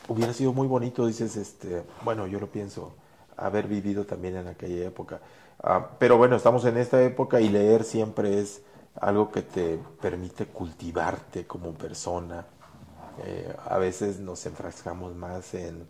[0.08, 2.94] Hubiera sido muy bonito, dices, este, bueno, yo lo pienso,
[3.36, 5.20] haber vivido también en aquella época.
[5.62, 8.62] Ah, pero bueno, estamos en esta época y leer siempre es
[9.00, 12.46] algo que te permite cultivarte como persona.
[13.24, 15.86] Eh, a veces nos enfrascamos más en,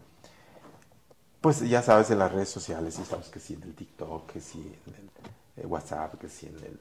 [1.46, 4.40] pues ya sabes, en las redes sociales, y estamos que sí en el TikTok, que
[4.40, 6.80] sí en el eh, WhatsApp, que sí en el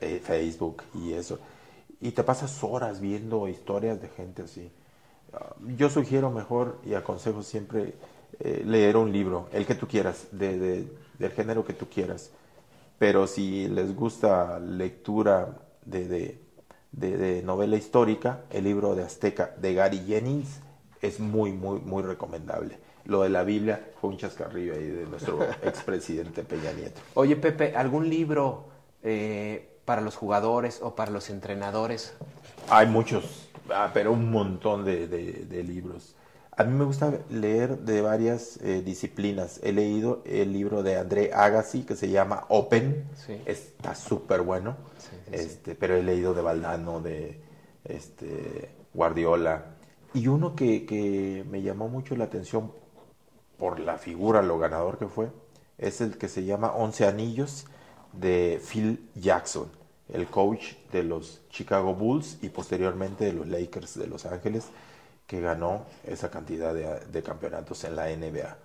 [0.00, 1.38] eh, Facebook y eso.
[2.00, 4.68] Y te pasas horas viendo historias de gente así.
[5.32, 7.94] Ah, yo sugiero mejor y aconsejo siempre
[8.40, 12.32] eh, leer un libro, el que tú quieras, de, del género que tú quieras.
[12.98, 16.36] Pero si les gusta lectura de,
[16.90, 20.58] de, novela histórica, el libro de Azteca de Gary Jennings
[21.00, 22.89] es muy, muy, muy recomendable.
[23.06, 27.00] Lo de la Biblia fue un chascarrillo ahí de nuestro expresidente Peña Nieto.
[27.14, 28.68] Oye, Pepe, ¿algún libro
[29.02, 32.14] eh, para los jugadores o para los entrenadores?
[32.68, 36.14] Hay muchos, ah, pero un montón de, libros.
[36.56, 39.60] A mí me gusta leer de varias eh, disciplinas.
[39.62, 43.04] He leído el libro de André Agassi que se llama Open.
[43.46, 44.76] Está súper bueno.
[45.32, 47.40] este, pero he leído de Valdano, de
[47.84, 49.76] este, Guardiola.
[50.12, 52.72] Y uno que, que me llamó mucho la atención
[53.60, 55.28] por la figura, lo ganador que fue,
[55.76, 57.66] es el que se llama Once Anillos
[58.14, 59.70] de Phil Jackson,
[60.08, 64.64] el coach de los Chicago Bulls y posteriormente de los Lakers de Los Ángeles,
[65.26, 68.56] que ganó esa cantidad de, campeonatos en la NBA.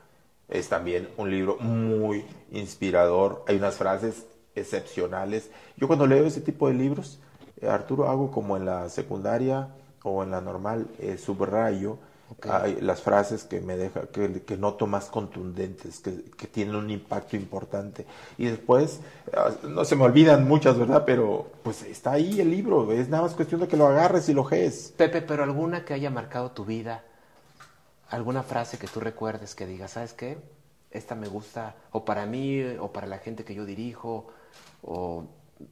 [0.47, 4.25] Es también un libro muy inspirador, hay unas frases
[4.55, 5.49] excepcionales.
[5.75, 7.19] Yo cuando leo ese tipo de libros,
[7.59, 9.67] eh, Arturo, hago como en la secundaria
[10.03, 11.97] o en la normal, eh, subrayo
[12.41, 16.89] hay las frases que me deja, que, que noto más contundentes, que, que, tienen un
[16.89, 18.05] impacto importante.
[18.37, 18.99] Y después,
[19.35, 21.03] ah, no se me olvidan muchas, ¿verdad?
[21.05, 24.33] Pero pues está ahí el libro, es nada más cuestión de que lo agarres y
[24.33, 24.93] lo jees.
[24.97, 27.03] Pepe, pero alguna que haya marcado tu vida,
[28.09, 30.37] alguna frase que tú recuerdes que digas, ¿sabes qué?
[30.91, 34.27] Esta me gusta, o para mí, o para la gente que yo dirijo,
[34.83, 35.25] o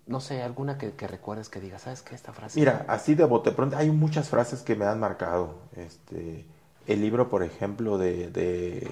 [0.07, 2.15] no sé, alguna que, recuerdes que digas, ¿sabes qué?
[2.15, 2.59] Esta frase.
[2.59, 5.55] Mira, así de bote pronto, hay muchas frases que me han marcado.
[5.75, 6.45] Este,
[6.87, 8.89] el libro, por ejemplo, de,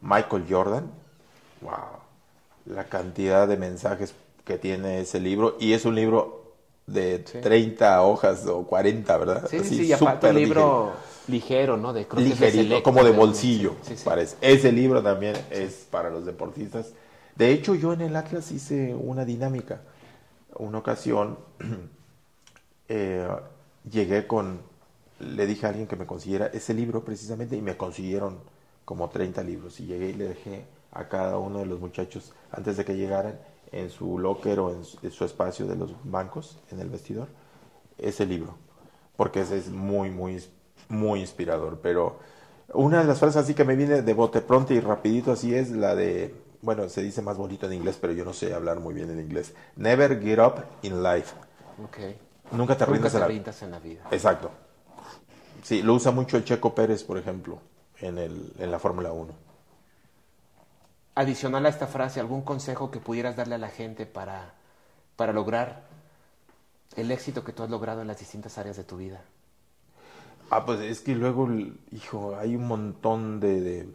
[0.00, 0.90] Michael Jordan,
[1.60, 1.72] wow,
[2.66, 4.14] la cantidad de mensajes
[4.44, 6.54] que tiene ese libro, y es un libro
[6.86, 9.48] de 30 hojas o 40, ¿verdad?
[9.50, 10.92] Sí, sí, aparte un libro
[11.26, 11.92] ligero, ¿no?
[11.92, 14.36] De Ligerito, como de bolsillo, parece.
[14.40, 16.92] Ese libro también es para los deportistas.
[17.36, 19.80] De hecho, yo en el Atlas hice una dinámica
[20.58, 21.38] una ocasión
[22.88, 23.28] eh,
[23.90, 24.60] llegué con,
[25.20, 28.38] le dije a alguien que me consiguiera ese libro precisamente y me consiguieron
[28.84, 32.76] como 30 libros y llegué y le dejé a cada uno de los muchachos antes
[32.76, 33.38] de que llegaran
[33.72, 37.28] en su locker o en su, espacio de los bancos en el vestidor
[37.98, 38.56] ese libro
[39.16, 40.42] porque ese es muy muy
[40.88, 42.18] muy inspirador pero
[42.72, 45.70] una de las frases así que me viene de bote pronto y rapidito así es
[45.70, 48.94] la de bueno, se dice más bonito en inglés, pero yo no sé hablar muy
[48.94, 49.54] bien en inglés.
[49.76, 51.34] Never give up in life.
[51.84, 52.18] Okay.
[52.50, 53.78] Nunca te rindas, en, la...
[53.78, 54.02] vida.
[54.10, 54.50] Exacto.
[55.68, 57.60] Sí, lo usa mucho el Checo Pérez, por ejemplo,
[58.00, 59.34] en, el, en la Fórmula 1.
[61.14, 64.54] Adicional a esta frase, ¿algún consejo que pudieras darle a la gente para,
[65.14, 65.82] para lograr
[66.96, 69.20] el éxito que tú has logrado en las distintas áreas de tu vida?
[70.48, 71.46] Ah, pues es que luego,
[71.92, 73.90] hijo, hay un montón de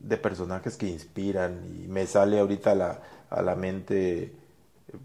[0.00, 4.32] de personajes que inspiran y me sale ahorita a la, a la mente,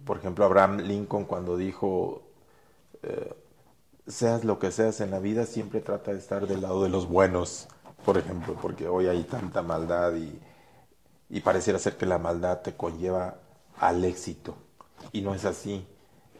[0.03, 2.23] por ejemplo, Abraham Lincoln cuando dijo,
[3.03, 3.31] eh,
[4.07, 7.07] seas lo que seas en la vida, siempre trata de estar del lado de los
[7.07, 7.67] buenos,
[8.05, 10.39] por ejemplo, porque hoy hay tanta maldad y,
[11.29, 13.35] y pareciera ser que la maldad te conlleva
[13.79, 14.55] al éxito
[15.11, 15.85] y no es así.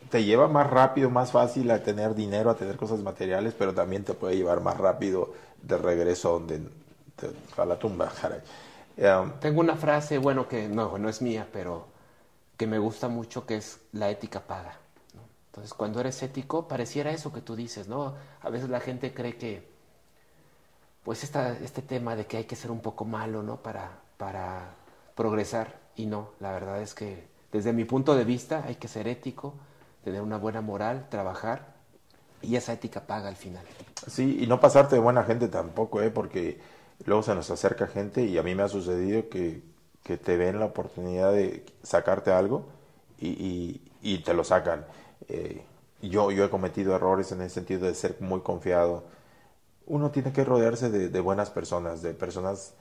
[0.09, 4.03] Te lleva más rápido, más fácil a tener dinero, a tener cosas materiales, pero también
[4.05, 6.61] te puede llevar más rápido de regreso a donde
[7.57, 8.11] a la tumba.
[8.97, 11.87] Um, Tengo una frase, bueno, que no, no es mía, pero
[12.57, 14.79] que me gusta mucho, que es la ética paga.
[15.57, 18.13] Entonces, cuando eres ético, pareciera eso que tú dices, ¿no?
[18.41, 19.67] A veces la gente cree que,
[21.03, 23.57] pues, esta, este tema de que hay que ser un poco malo, ¿no?
[23.63, 24.75] Para, para
[25.15, 25.79] progresar.
[25.95, 29.55] Y no, la verdad es que, desde mi punto de vista, hay que ser ético,
[30.03, 31.73] tener una buena moral, trabajar,
[32.43, 33.65] y esa ética paga al final.
[34.05, 36.11] Sí, y no pasarte de buena gente tampoco, ¿eh?
[36.11, 36.61] Porque
[37.05, 39.63] luego se nos acerca gente y a mí me ha sucedido que,
[40.03, 42.67] que te ven la oportunidad de sacarte algo
[43.19, 44.85] y, y, te lo sacan.
[45.29, 45.63] Eh,
[46.01, 49.03] yo, yo he cometido errores en el sentido de ser muy confiado.
[49.85, 52.73] Uno tiene que rodearse de, buenas personas, de personas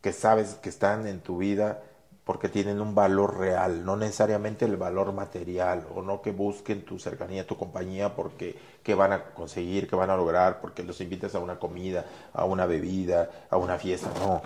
[0.00, 1.82] que sabes que están en tu vida
[2.24, 6.98] porque tienen un valor real, no necesariamente el valor material, o no que busquen tu
[6.98, 11.34] cercanía, tu compañía, porque qué van a conseguir, qué van a lograr, porque los invitas
[11.34, 14.40] a una comida, a una bebida, a una fiesta, no.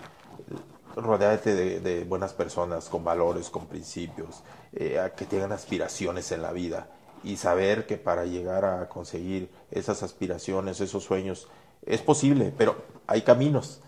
[0.96, 4.42] Rodéate de, buenas personas, con valores, con principios,
[4.72, 6.88] eh, que tengan aspiraciones en la vida
[7.24, 11.48] y saber que para llegar a conseguir esas aspiraciones, esos sueños,
[11.84, 13.80] es posible, pero hay caminos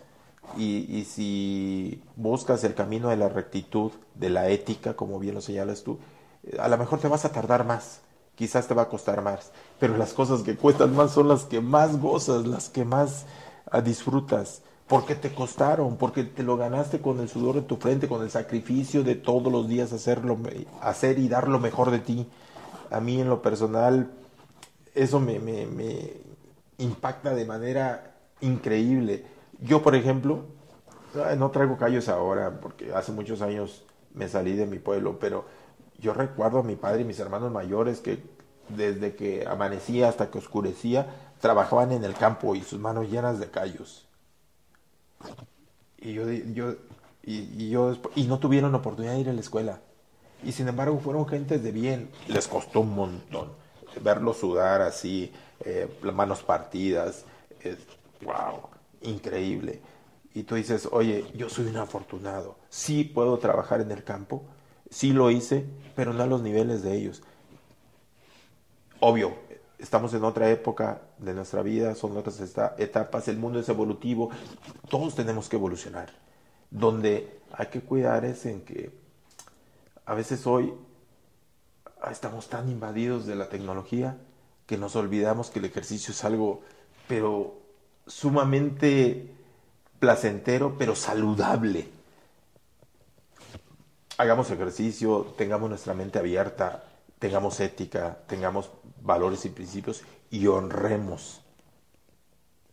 [0.56, 5.82] y, si buscas el camino de la rectitud, de la ética, como bien lo señalas
[5.82, 5.98] tú,
[6.58, 8.00] a lo mejor te vas a tardar más,
[8.34, 11.60] quizás te va a costar más, pero las cosas que cuestan más son las que
[11.60, 13.26] más gozas, las que más
[13.70, 18.08] ah, disfrutas, porque te costaron, porque te lo ganaste con el sudor de tu frente,
[18.08, 20.36] con el sacrificio de todos los días hacerlo,
[20.80, 22.26] hacer y dar lo mejor de ti.
[22.91, 24.11] A mí en lo personal,
[24.95, 26.12] eso me, me, me
[26.78, 29.24] impacta de manera increíble
[29.62, 30.45] yo, por ejemplo,
[31.36, 33.84] no traigo callos ahora porque hace muchos años
[34.14, 35.45] me salí de mi pueblo, pero
[35.99, 38.22] yo recuerdo a mi padre y mis hermanos mayores que
[38.68, 43.51] desde que amanecía hasta que oscurecía trabajaban en el campo y sus manos llenas de
[43.51, 44.07] callos.
[45.99, 46.76] Y yo, yo,
[47.22, 49.80] y, yo, y no tuvieron oportunidad de ir a la escuela.
[50.43, 52.11] Y sin embargo fueron gentes de bien.
[52.28, 53.61] Les costó un montón
[54.03, 55.32] verlos sudar así,
[55.64, 57.24] eh, las manos partidas.
[58.22, 58.68] wow
[59.03, 59.80] increíble.
[60.34, 64.45] Y tú dices, oye, yo soy un afortunado, sí puedo trabajar en el campo,
[64.91, 65.64] sí lo hice,
[65.97, 67.22] pero no a los niveles de ellos.
[69.01, 69.34] Obvio,
[69.78, 72.38] estamos en otra época de nuestra vida, son otras
[72.78, 74.30] etapas, el mundo es evolutivo,
[74.88, 76.11] todos tenemos que evolucionar.
[76.70, 78.99] Donde hay que cuidar es en que
[80.11, 80.74] a veces hoy
[82.11, 84.18] estamos tan invadidos de la tecnología
[84.66, 86.62] que nos olvidamos que el ejercicio es algo,
[87.06, 87.61] pero
[88.08, 89.32] sumamente
[90.00, 91.90] placentero, pero saludable.
[94.18, 96.82] Hagamos ejercicio, tengamos nuestra mente abierta,
[97.20, 98.68] tengamos ética, tengamos
[99.02, 101.40] valores y principios y honremos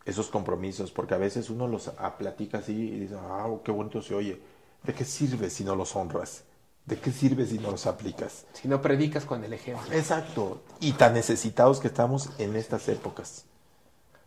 [0.05, 4.15] esos compromisos, porque a veces uno los platica así y dice, ah, qué bonito se
[4.15, 4.41] oye.
[4.81, 6.46] ¿De qué sirve si no los honras?
[6.87, 8.45] ¿De qué sirve si no los aplicas?
[8.53, 9.91] Si no predicas con el ejemplo.
[9.91, 10.61] Exacto.
[10.79, 13.43] Y tan necesitados que estamos en estas épocas.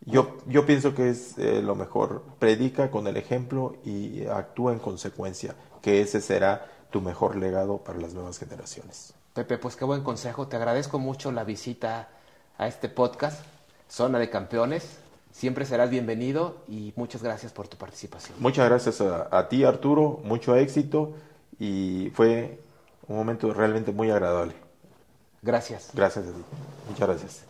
[0.04, 2.22] Yo, yo pienso que es eh, lo mejor.
[2.38, 7.98] Predica con el ejemplo y actúa en consecuencia, que ese será tu mejor legado para
[7.98, 9.14] las nuevas generaciones.
[9.32, 10.46] Pepe, pues qué buen consejo.
[10.46, 12.10] Te agradezco mucho la visita
[12.58, 13.42] a este podcast,
[13.88, 14.98] Zona de Campeones.
[15.32, 18.36] Siempre serás bienvenido y muchas gracias por tu participación.
[18.38, 20.20] Muchas gracias a, a ti, Arturo.
[20.24, 21.14] Mucho éxito
[21.60, 22.58] y fue
[23.06, 24.54] un momento realmente muy agradable.
[25.42, 25.90] Gracias.
[25.94, 26.42] Gracias a ti.
[26.88, 27.49] Muchas gracias.